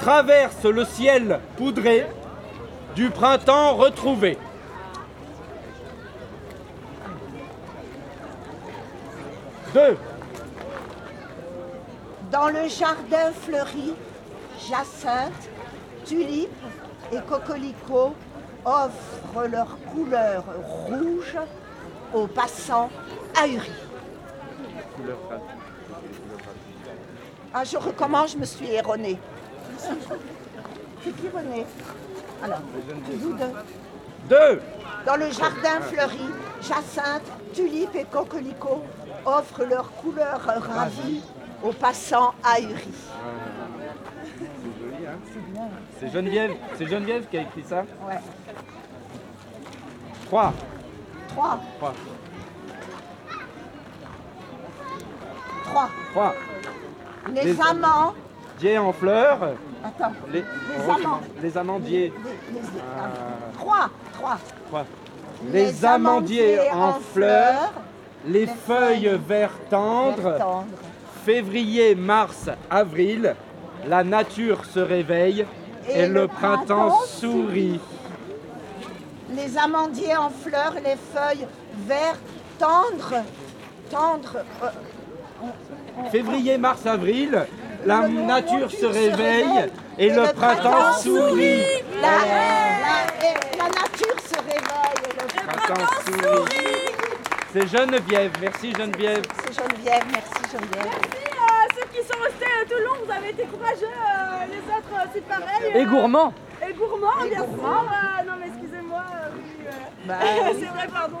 traverse 0.00 0.64
le 0.64 0.84
ciel 0.84 1.40
poudré 1.56 2.06
du 2.94 3.10
printemps 3.10 3.74
retrouvé. 3.74 4.38
Deux. 9.74 9.96
Dans 12.30 12.48
le 12.48 12.68
jardin 12.68 13.30
fleuri, 13.42 13.94
jacinthe, 14.68 15.50
tulipes 16.06 16.50
et 17.12 17.18
coquelicots 17.28 18.14
offrent 18.64 19.46
leur 19.50 19.76
couleur 19.92 20.44
rouge 20.86 21.36
aux 22.14 22.26
passants 22.26 22.90
ahuris. 23.42 23.91
Ah, 27.54 27.64
je 27.64 27.76
recommence, 27.76 28.32
je 28.32 28.38
me 28.38 28.44
suis 28.44 28.70
erronée? 28.70 29.18
C'est 29.78 31.16
qui 31.16 31.28
René? 31.28 31.66
Alors, 32.42 32.60
vous 33.20 33.32
deux. 33.34 33.52
Deux. 34.28 34.62
Dans 35.04 35.16
le 35.16 35.30
jardin 35.30 35.80
fleuri, 35.80 36.28
jacinthe, 36.62 37.22
tulipes 37.52 37.94
et 37.96 38.04
coquelicots 38.04 38.84
offrent 39.26 39.64
leur 39.64 39.90
couleur 39.92 40.40
ravie 40.40 41.22
aux 41.62 41.72
passants 41.72 42.34
ahuris. 42.44 42.88
C'est 44.38 44.80
joli, 44.80 45.06
hein 45.06 45.68
C'est 45.98 46.08
Geneviève, 46.08 46.52
c'est 46.76 46.86
Geneviève 46.86 47.26
qui 47.28 47.38
a 47.38 47.42
écrit 47.42 47.64
ça? 47.64 47.84
Ouais. 48.06 48.20
Trois. 50.26 50.52
Trois, 51.28 51.60
Trois. 51.78 51.94
Trois. 55.72 55.88
Trois. 56.12 56.34
Les, 57.34 57.44
Les- 57.44 57.60
amants. 57.60 58.14
Dier 58.58 58.78
en 58.78 58.92
fleurs. 58.92 59.38
Attends. 59.84 60.12
Les, 60.32 60.40
Les 60.40 60.84
amants. 60.84 60.94
recommence. 60.94 61.20
Les 61.42 61.58
amandiers. 61.58 62.12
Les, 62.52 62.54
les- 62.54 62.66
Ah. 62.98 63.08
Trois, 63.58 63.90
trois. 64.12 64.38
Trois. 64.68 64.84
Les 65.52 65.84
amandiers 65.84 66.70
en 66.70 66.92
fleurs. 67.12 67.72
Les 68.26 68.46
feuilles 68.46 69.18
vert 69.26 69.50
tendre. 69.68 70.22
Vert 70.22 70.38
tendre. 70.38 70.66
Février, 71.24 71.94
mars, 71.94 72.48
avril. 72.70 73.34
La 73.88 74.04
nature 74.04 74.64
se 74.64 74.78
réveille. 74.80 75.44
Et, 75.88 76.06
le, 76.06 76.28
printemps, 76.28 77.00
sourit. 77.06 77.80
Les 79.34 79.58
amandiers 79.58 80.16
en 80.16 80.30
fleurs, 80.30 80.74
les 80.84 80.96
feuilles 81.12 81.46
vert 81.88 82.16
tendre. 82.58 83.24
Tendre. 83.90 84.36
euh, 84.62 84.66
Février, 86.10 86.58
mars, 86.58 86.84
avril. 86.86 87.46
La 87.84 88.06
nature 88.08 88.70
se 88.70 88.86
réveille 88.86 89.70
et 89.98 90.10
le 90.10 90.32
printemps 90.32 90.92
sourit. 91.00 91.62
La, 92.00 92.08
la- 92.10 93.26
et 93.26 93.56
la 93.58 93.64
nature 93.64 94.20
se 94.24 94.36
réveille. 94.36 95.02
et 95.04 95.20
le 95.20 95.46
Printemps 95.46 95.92
sourit. 96.06 96.92
C'est 97.52 97.66
Geneviève. 97.68 98.30
Merci 98.40 98.72
Geneviève. 98.72 99.22
C'est 99.44 99.52
Geneviève, 99.52 100.04
merci 100.12 100.42
Geneviève. 100.52 100.86
Merci 100.86 101.26
à 101.38 101.74
ceux 101.74 101.86
qui 101.92 102.06
sont 102.06 102.20
restés 102.22 102.44
euh, 102.46 102.64
tout 102.68 102.78
le 102.78 102.84
long, 102.84 102.94
vous 103.04 103.12
avez 103.12 103.30
été 103.30 103.42
courageux, 103.44 103.84
euh, 103.86 104.46
les 104.50 104.58
autres 104.58 104.94
euh, 104.94 105.06
c'est 105.12 105.26
pareil. 105.26 105.72
Et 105.74 105.80
euh, 105.82 105.84
gourmand. 105.84 106.32
Et 106.66 106.72
gourmand, 106.72 107.18
bien 107.28 107.38
sûr. 107.38 107.44
euh, 107.44 108.24
non 108.26 108.32
mais 108.40 108.46
c'est 110.04 110.66
vrai, 110.66 110.88
pardon. 110.92 111.18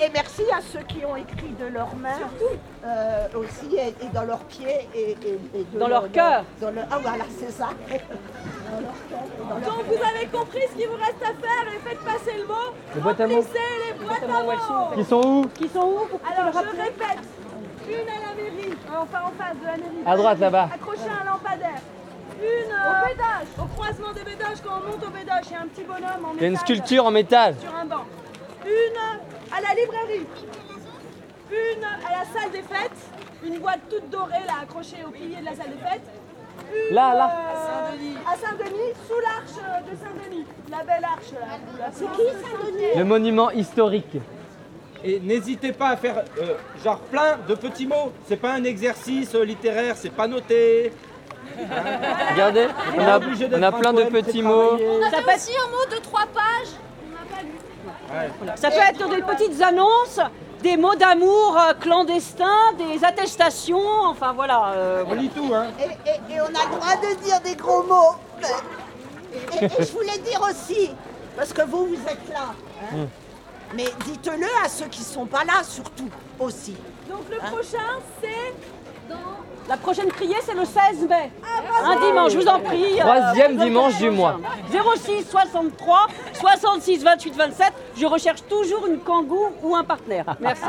Et, 0.00 0.10
merci 0.12 0.42
à 0.56 0.60
ceux 0.60 0.80
qui 0.80 1.04
ont 1.04 1.16
écrit 1.16 1.54
de 1.60 1.66
leurs 1.66 1.94
mains 1.96 2.20
euh, 2.84 3.26
aussi 3.34 3.76
et, 3.76 3.94
dans 4.14 4.24
leurs 4.24 4.44
pieds 4.44 4.88
et, 4.94 5.16
dans 5.78 5.88
leur, 5.88 6.10
cœur. 6.10 6.44
Ah 6.90 6.98
voilà, 7.00 7.24
c'est 7.38 7.50
ça. 7.50 7.68
Dans 7.88 8.80
leur 8.80 8.94
cœur, 9.08 9.70
Donc 9.70 9.84
vous 9.86 10.02
avez 10.02 10.26
compris 10.26 10.62
ce 10.70 10.76
qu'il 10.76 10.88
vous 10.88 10.96
reste 10.96 11.22
à 11.22 11.34
faire 11.34 11.66
et 11.74 11.88
faites 11.88 12.00
passer 12.00 12.38
le 12.38 12.46
mot. 12.46 12.72
Les 12.94 13.00
boîtes 13.00 13.20
à 13.20 13.26
mots. 13.26 13.44
les 13.86 14.04
boîtes 14.04 14.22
à 14.22 14.42
mots. 14.42 14.92
Qui 14.94 15.04
sont 15.68 15.80
où 15.80 16.06
Alors 16.26 16.52
je 16.52 16.80
répète, 16.80 17.24
une 17.88 18.08
à 18.08 18.20
la 18.28 18.34
mairie, 18.42 18.74
enfin 18.90 19.20
en 19.24 19.42
face 19.42 19.56
de 19.60 19.66
la 19.66 19.72
mairie. 19.72 20.06
À 20.06 20.16
droite 20.16 20.38
là-bas. 20.38 20.68
Accrochée 20.74 21.08
à 21.08 21.22
un 21.22 21.32
lampadaire. 21.32 21.80
Une 22.40 22.72
au 22.72 23.08
bédage, 23.08 23.48
au 23.58 23.64
croisement 23.66 24.12
des 24.12 24.22
bédages, 24.22 24.58
quand 24.64 24.80
on 24.82 24.90
monte 24.92 25.04
au 25.04 25.10
bédage, 25.10 25.44
il 25.46 25.52
y 25.52 25.56
a 25.56 25.60
un 25.62 25.66
petit 25.66 25.82
bonhomme 25.84 26.24
en 26.24 26.34
Il 26.34 26.40
y 26.40 26.44
a 26.44 26.46
une 26.46 26.52
métal 26.52 26.66
sculpture 26.66 27.04
en 27.06 27.10
métal. 27.10 27.54
sur 27.60 27.74
un 27.74 27.84
banc. 27.84 28.04
Une 28.64 29.56
à 29.56 29.60
la 29.60 29.74
librairie. 29.80 30.26
Une 31.50 31.84
à 31.84 32.18
la 32.18 32.24
salle 32.40 32.50
des 32.52 32.62
fêtes. 32.62 33.10
Une 33.44 33.58
boîte 33.58 33.80
toute 33.90 34.08
dorée 34.10 34.44
là 34.46 34.54
accrochée 34.62 35.04
au 35.06 35.10
pilier 35.10 35.36
de 35.40 35.44
la 35.44 35.54
salle 35.54 35.70
des 35.70 35.78
fêtes. 35.88 36.02
Une, 36.90 36.94
Là, 36.94 37.14
là. 37.14 37.36
euh, 37.92 38.32
À 38.32 38.36
Saint-Denis, 38.36 38.92
sous 39.08 39.20
l'arche 39.20 39.84
de 39.90 39.96
Saint-Denis. 39.96 40.44
La 40.70 40.78
belle 40.84 41.04
arche. 41.04 41.32
C'est 41.92 42.04
qui 42.12 42.22
Saint-Denis 42.22 42.84
Le 42.98 43.04
monument 43.04 43.50
historique. 43.50 44.16
Et 45.04 45.20
n'hésitez 45.20 45.72
pas 45.72 45.90
à 45.90 45.96
faire 45.96 46.24
euh, 46.40 46.56
genre 46.84 46.98
plein 47.00 47.38
de 47.48 47.54
petits 47.54 47.86
mots. 47.86 48.12
C'est 48.26 48.36
pas 48.36 48.52
un 48.54 48.64
exercice 48.64 49.32
euh, 49.36 49.44
littéraire, 49.44 49.96
c'est 49.96 50.10
pas 50.10 50.26
noté. 50.26 50.92
Regardez, 52.32 52.68
on 52.96 53.00
a, 53.00 53.18
on 53.58 53.62
a 53.62 53.72
plein 53.72 53.92
de 53.92 54.04
petits 54.04 54.42
mots. 54.42 54.76
peut, 54.76 54.82
être, 54.82 55.36
aussi 55.36 55.52
un 55.56 55.70
mot 55.70 55.96
de 55.96 56.00
trois 56.02 56.24
pages. 56.32 56.74
ça 58.56 58.70
peut 58.70 58.76
être 58.76 59.08
des 59.08 59.22
petites 59.22 59.60
annonces, 59.62 60.20
des 60.62 60.76
mots 60.76 60.94
d'amour 60.94 61.56
euh, 61.58 61.74
clandestins, 61.74 62.72
des 62.76 63.04
attestations, 63.04 63.80
enfin 64.06 64.32
voilà. 64.32 64.68
euh, 64.72 65.04
On 65.08 65.14
lit 65.14 65.28
tout, 65.30 65.52
hein. 65.54 65.66
Et, 65.78 65.84
et- 66.32 66.36
et 66.36 66.40
on 66.40 66.46
a 66.46 66.48
le 66.48 66.76
droit 66.76 66.96
de 66.96 67.22
dire 67.24 67.40
des 67.40 67.54
gros 67.56 67.82
mots. 67.82 68.16
Et, 69.60 69.64
et 69.64 69.68
je 69.84 69.92
voulais 69.92 70.18
dire 70.18 70.40
aussi, 70.48 70.90
parce 71.36 71.52
que 71.52 71.62
vous, 71.62 71.86
vous 71.86 72.02
êtes 72.08 72.28
là. 72.32 72.54
hein, 72.92 73.06
Mais 73.74 73.86
dites-le 74.06 74.46
à 74.64 74.68
ceux 74.68 74.86
qui 74.86 75.02
sont 75.02 75.26
pas 75.26 75.44
là, 75.44 75.62
surtout 75.62 76.08
aussi. 76.40 76.76
Donc 77.08 77.22
le 77.30 77.36
prochain 77.38 78.00
c'est 78.20 78.54
La 79.68 79.76
prochaine 79.76 80.08
criée, 80.10 80.36
c'est 80.44 80.54
le 80.54 80.64
16 80.64 81.06
mai. 81.08 81.30
Un 81.84 81.96
dimanche, 82.00 82.32
je 82.32 82.38
vous 82.38 82.46
en 82.48 82.58
prie. 82.60 82.98
euh, 82.98 83.02
Troisième 83.02 83.58
le 83.58 83.64
dimanche 83.64 83.98
du 83.98 84.10
mois. 84.10 84.38
06 84.70 85.24
63 85.30 86.06
66 86.32 87.02
28 87.04 87.34
27. 87.36 87.72
Je 87.96 88.06
recherche 88.06 88.42
toujours 88.48 88.86
une 88.86 88.98
kangou 89.00 89.48
ou 89.62 89.76
un 89.76 89.84
partenaire. 89.84 90.36
Merci. 90.40 90.62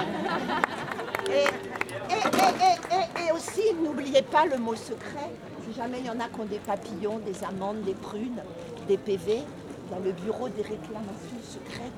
Et, 1.30 1.32
et- 1.32 2.14
et- 2.14 2.16
et- 2.16 3.24
et- 3.24 3.28
et 3.28 3.32
aussi, 3.32 3.74
n'oubliez 3.82 4.22
pas 4.22 4.46
le 4.46 4.58
mot 4.58 4.76
secret. 4.76 5.30
Si 5.66 5.74
jamais 5.78 6.00
il 6.00 6.06
y 6.08 6.10
en 6.10 6.20
a 6.20 6.26
qui 6.26 6.42
ont 6.42 6.46
des 6.46 6.60
papillons, 6.60 7.20
des 7.20 7.42
amandes, 7.46 7.82
des 7.84 7.94
prunes, 7.94 8.42
des 8.88 8.98
PV, 8.98 9.44
il 9.88 9.94
y 9.94 9.96
a 9.96 10.04
le 10.04 10.12
bureau 10.12 10.50
des 10.50 10.62
réclamations 10.62 11.40
secrètes. 11.42 11.94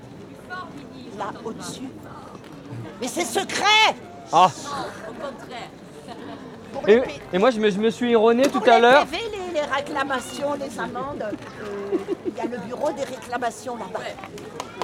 Là, 1.17 1.31
au-dessus. 1.43 1.89
Mais 3.01 3.07
c'est 3.07 3.25
secret 3.25 3.95
Ah. 4.33 4.49
Pour 5.05 5.15
les 5.49 5.55
Et, 6.87 7.37
moi, 7.37 7.51
je 7.51 7.59
me, 7.59 7.69
je 7.69 7.79
me 7.79 7.89
suis 7.89 8.11
erroné 8.11 8.43
tout 8.43 8.61
à 8.65 8.79
l'heure. 8.79 9.05
PV, 9.05 9.17
les, 9.31 9.59
les 9.59 9.65
réclamations, 9.65 10.53
les 10.59 10.79
amendes, 10.79 11.21
euh, 11.23 11.97
il 12.27 12.35
y 12.35 12.39
a 12.39 12.45
le 12.45 12.57
bureau 12.65 12.91
des 12.91 13.03
réclamations 13.03 13.75
là-bas. 13.75 13.99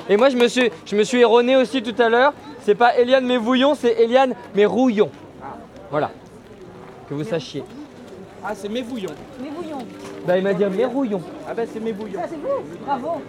Et 0.09 0.17
moi, 0.17 0.29
je 0.29 0.37
me 0.37 0.47
suis, 0.47 0.69
je 0.85 0.95
me 0.95 1.03
suis 1.03 1.21
erroné 1.21 1.55
aussi 1.55 1.81
tout 1.81 1.99
à 2.01 2.09
l'heure. 2.09 2.33
C'est 2.63 2.75
pas 2.75 2.97
Eliane 2.97 3.25
Mévouillon, 3.25 3.75
c'est 3.75 3.93
Eliane 3.93 4.35
Mérouillon. 4.55 5.09
Voilà. 5.89 6.11
Que 7.09 7.13
vous 7.13 7.23
sachiez. 7.23 7.63
Ah, 8.43 8.53
c'est 8.53 8.69
mes 8.69 8.81
bouillons. 8.83 9.09
Bah, 10.25 10.37
il 10.37 10.43
m'a 10.43 10.53
dit 10.53 10.65
Mérouillon. 10.65 11.21
Ah 11.49 11.53
ben 11.53 11.67
c'est 11.71 11.79
mes 11.79 11.93
bouillons. 11.93 12.19
Bravo. 12.85 13.21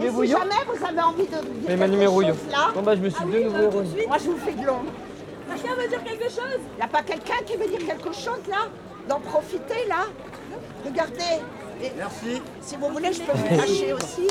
Et 0.00 0.08
si 0.08 0.26
jamais 0.32 0.54
vous 0.66 0.84
avez 0.86 1.00
envie 1.00 1.24
de 1.24 1.28
dire 1.28 1.40
Mais 1.68 1.76
quelque 1.76 2.04
chose 2.04 2.26
là, 2.50 2.58
Bon, 2.74 2.82
bah, 2.82 2.94
je 2.96 3.00
me 3.00 3.10
suis 3.10 3.24
de 3.24 3.38
nouveau 3.44 3.58
erroné. 3.58 4.06
moi 4.06 4.16
je 4.18 4.30
vous 4.30 4.36
fais 4.36 4.52
de 4.52 4.66
l'ombre. 4.66 4.84
Quelqu'un 5.48 5.74
veut 5.74 5.88
dire 5.88 6.04
quelque 6.04 6.28
chose? 6.30 6.60
Il 6.72 6.76
n'y 6.76 6.82
a 6.82 6.88
pas 6.88 7.02
quelqu'un 7.02 7.42
qui 7.46 7.56
veut 7.56 7.68
dire 7.68 7.86
quelque 7.86 8.12
chose 8.12 8.40
là? 8.48 8.68
D'en 9.08 9.20
profiter 9.20 9.86
là? 9.88 10.06
Regardez. 10.84 11.42
Et 11.82 11.92
Merci. 11.96 12.42
si 12.60 12.76
vous 12.76 12.88
voulez, 12.88 13.12
je 13.12 13.22
peux 13.22 13.32
vous 13.36 13.56
cacher 13.56 13.92
aussi. 13.92 14.28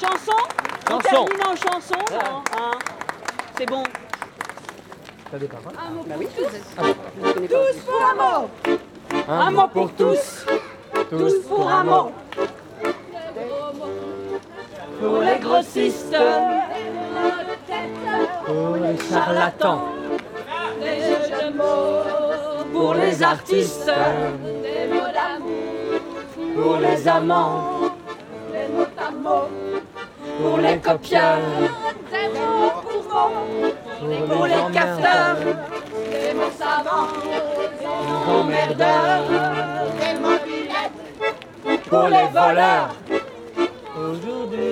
Chanson? 0.00 0.32
On 0.88 1.00
Chanson. 1.00 1.24
termine 1.24 1.46
en 1.46 1.56
chanson. 1.56 1.94
hein, 2.12 2.42
hein? 2.56 2.78
C'est 3.56 3.66
bon. 3.66 3.82
T'as 5.30 5.38
des 5.38 5.46
paroles 5.48 5.72
Tous? 7.48 7.80
Pour 7.84 8.02
un 8.04 8.14
mot 8.14 8.48
Un 9.28 9.50
mot 9.50 9.68
pour 9.68 9.92
tous. 9.92 10.46
Tous 11.10 11.34
Pour 11.48 11.68
un 11.70 11.84
mot 11.84 12.12
pour 15.00 15.20
les 15.20 15.38
grossistes, 15.38 16.16
pour 18.46 18.76
les 18.76 18.96
charlatans, 19.08 19.82
des 20.80 20.98
jeux 21.00 21.50
de 21.50 21.56
mots, 21.56 22.02
pour 22.72 22.94
les 22.94 23.22
artistes, 23.22 23.90
des 24.62 24.94
mots 24.94 25.12
d'amour, 25.16 26.62
pour 26.62 26.76
les 26.78 27.08
amants, 27.08 27.62
des 28.52 28.68
mots 28.74 28.92
d'amour, 28.96 29.48
pour 30.40 30.58
les 30.58 30.78
copieurs, 30.78 31.38
des 32.10 32.28
mots 32.38 32.82
pour 32.82 33.06
pour 34.28 34.46
les 34.46 34.64
cafeteurs, 34.72 35.36
des 36.10 36.34
mots 36.34 36.54
savants, 36.58 37.08
des 37.80 38.32
mots 38.32 38.44
merdeurs, 38.44 39.24
des 40.00 40.14
mots 40.20 40.40
pour 41.88 42.08
les 42.08 42.28
voleurs. 42.32 42.90
Aujourd'hui, 43.98 44.65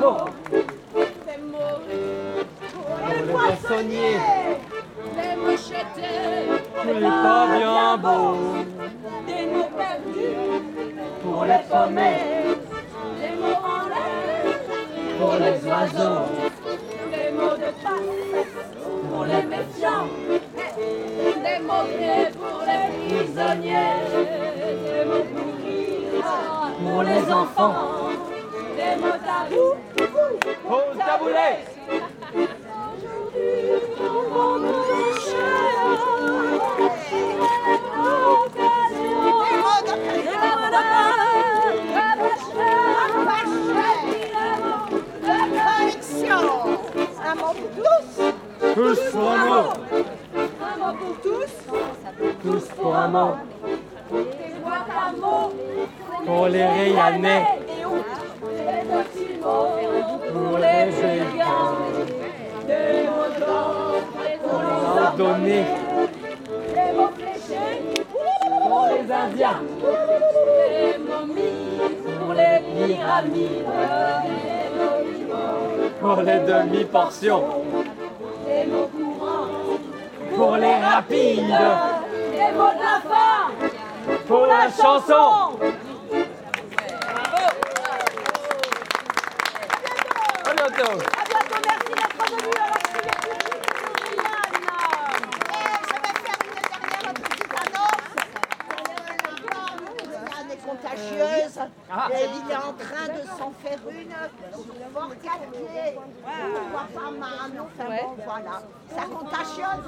Tous 0.00 0.06
pour 0.06 1.02
un 1.28 1.42
mot. 1.52 1.76
Pour 2.72 2.96
les 3.08 3.22
poissonniers. 3.32 4.18
Pour 6.74 6.94
les 6.94 7.00
pas 7.00 7.46
bien 7.58 7.96
beaux. 7.98 8.36
Des 9.26 9.44
mots 9.46 9.70
perdus, 9.76 10.38
Pour 11.22 11.44
les 11.44 11.62
pommets. 11.70 12.44
des 13.20 13.34
mots 13.40 13.60
en 13.62 13.88
l'air, 13.90 14.56
Pour 15.20 15.34
les 15.34 15.58
oiseaux. 15.68 16.28
des 17.12 17.30
mots 17.36 17.56
de 17.56 17.70
passe, 17.82 18.48
Pour 19.10 19.24
les 19.26 19.42
méfiants, 19.52 20.08
Des 21.44 21.58
mots 21.62 21.86
gris 21.92 22.30
pour 22.38 22.58
les 22.64 22.84
prisonniers, 23.06 24.00
des 24.86 25.04
mots 25.04 25.26
pourris, 25.34 26.22
pour 26.82 27.02
les 27.02 27.32
enfants, 27.32 27.99
Pour 57.10 57.22
les 57.22 57.28
et. 57.28 57.44
Des 58.42 58.82
petits 58.86 59.38
mots 59.42 59.78
pour 60.32 60.58
les 60.58 60.82
brigands, 60.90 61.76
des 62.66 63.08
mots 63.08 63.34
d'or 63.40 64.02
pour 64.42 64.60
les 64.62 65.00
Ordonné 65.00 65.64
des 66.74 66.90
mots 66.96 67.10
fléchés 67.16 67.78
pour 68.62 68.86
les 68.86 69.12
Indiens. 69.12 69.60
momies 70.98 71.80
pour 72.18 72.32
les 72.34 72.58
pyramides, 72.86 73.66
Pour 76.00 76.16
les 76.22 76.38
demi-portions. 76.40 77.44
des 78.46 78.64
mots 78.70 78.88
courants, 78.96 79.48
Pour 80.36 80.56
les 80.56 80.74
rapides. 80.76 81.64
des 82.32 82.52
mots 82.56 82.72
de 82.72 82.82
la 82.82 83.00
fin. 83.10 83.50
Pour 84.28 84.46
la 84.46 84.68
chanson. 84.70 85.58
À 90.42 90.52
bientôt. 90.54 90.92
À 90.92 91.24
bientôt, 91.28 91.60
merci 91.64 91.92
d'être 91.94 92.18
venu 92.30 92.50
à 92.56 92.66
la 92.66 92.78
Criée 92.80 93.16
publique 93.20 94.10
de 94.10 94.16
Marianne. 94.16 95.28
je 95.82 95.94
vais 95.94 96.16
faire 96.20 96.38
une 96.44 96.54
dernière 96.60 97.14
petite 97.14 97.54
annonce. 97.60 98.08
Marianne 100.14 100.50
est 100.50 100.62
contagieuse. 100.66 101.58
Elle 102.12 102.22
est 102.22 102.56
en 102.56 102.72
train 102.72 103.06
de 103.08 103.22
s'en 103.38 103.50
faire 103.62 103.82
une. 103.90 104.14
Fort 104.92 105.14
quatre 105.22 105.50
pieds. 105.52 105.92
On 105.96 106.70
voit 106.70 106.88
pas 106.94 107.10
mal. 107.10 107.50
Voilà. 108.24 108.62
Ça 108.94 109.02
contagione. 109.02 109.82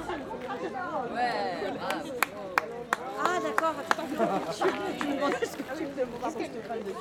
Ah 3.25 3.39
d'accord, 3.41 3.75
attends, 3.79 4.07
tu 4.07 5.07
me 5.07 5.15
demandais 5.15 5.45
ce 5.45 5.55
que 5.55 5.63
tu 5.77 5.83
me 5.83 5.89
demandais, 5.89 6.19
pardon, 6.21 6.39
je 6.39 6.45
te 6.45 6.67
parle 6.67 6.83
dessus. 6.83 6.97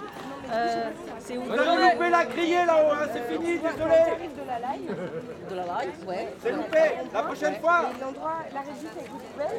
Euh, 0.52 0.90
c'est 1.18 1.36
où? 1.36 1.42
On 1.48 1.52
a 1.52 1.92
loupé 1.92 2.10
la 2.10 2.24
criée 2.26 2.64
là-haut, 2.64 2.92
hein, 2.92 3.06
c'est 3.12 3.32
fini, 3.32 3.58
désolé. 3.58 4.00
De 4.38 5.54
la 5.56 5.62
live, 5.64 5.98
ouais. 6.06 6.34
C'est 6.42 6.52
loupé. 6.52 6.82
La 7.12 7.22
prochaine 7.22 7.56
fois. 7.60 7.90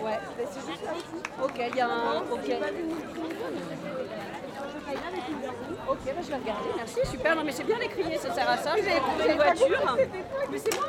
Ouais. 0.03 0.19
Ok, 1.43 1.55
il 1.69 1.75
y 1.75 1.81
a 1.81 1.87
un. 1.87 2.17
Ok. 2.31 2.47
Ok, 5.89 5.97
bah, 6.05 6.11
je 6.21 6.27
vais 6.27 6.35
regarder, 6.35 6.69
merci, 6.75 6.99
super. 7.09 7.35
Non, 7.35 7.43
mais 7.43 7.51
c'est 7.51 7.63
bien 7.63 7.77
les 7.79 7.87
crier, 7.87 8.17
ça 8.17 8.33
sert 8.33 8.49
à 8.49 8.57
ça. 8.57 8.71
Avez 8.71 8.81
trouvé 8.81 9.29
une 9.29 9.35
voiture. 9.35 9.97
Mais 10.51 10.57
c'est 10.57 10.75
moi. 10.75 10.85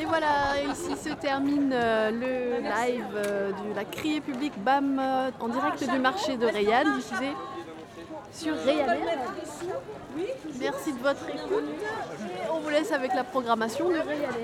Et 0.00 0.04
voilà, 0.04 0.60
ici 0.70 0.96
se 0.96 1.14
termine 1.14 1.72
euh, 1.72 2.10
le 2.10 2.62
live 2.62 3.04
euh, 3.14 3.50
de 3.52 3.74
la 3.74 3.84
criée 3.84 4.20
publique 4.20 4.58
BAM 4.58 4.98
euh, 4.98 5.30
en 5.40 5.48
direct 5.48 5.88
du 5.88 5.98
marché 5.98 6.36
de 6.36 6.46
Rayanne, 6.46 6.96
diffusé 6.96 7.30
sur 8.32 8.54
Rayanne. 8.64 8.98
Merci 10.58 10.92
de 10.92 10.98
votre 10.98 11.28
écoute 11.28 11.64
et 12.44 12.50
on 12.50 12.60
vous 12.60 12.70
laisse 12.70 12.92
avec 12.92 13.14
la 13.14 13.24
programmation 13.24 13.88
de 13.88 13.98
Rayanne. 13.98 14.34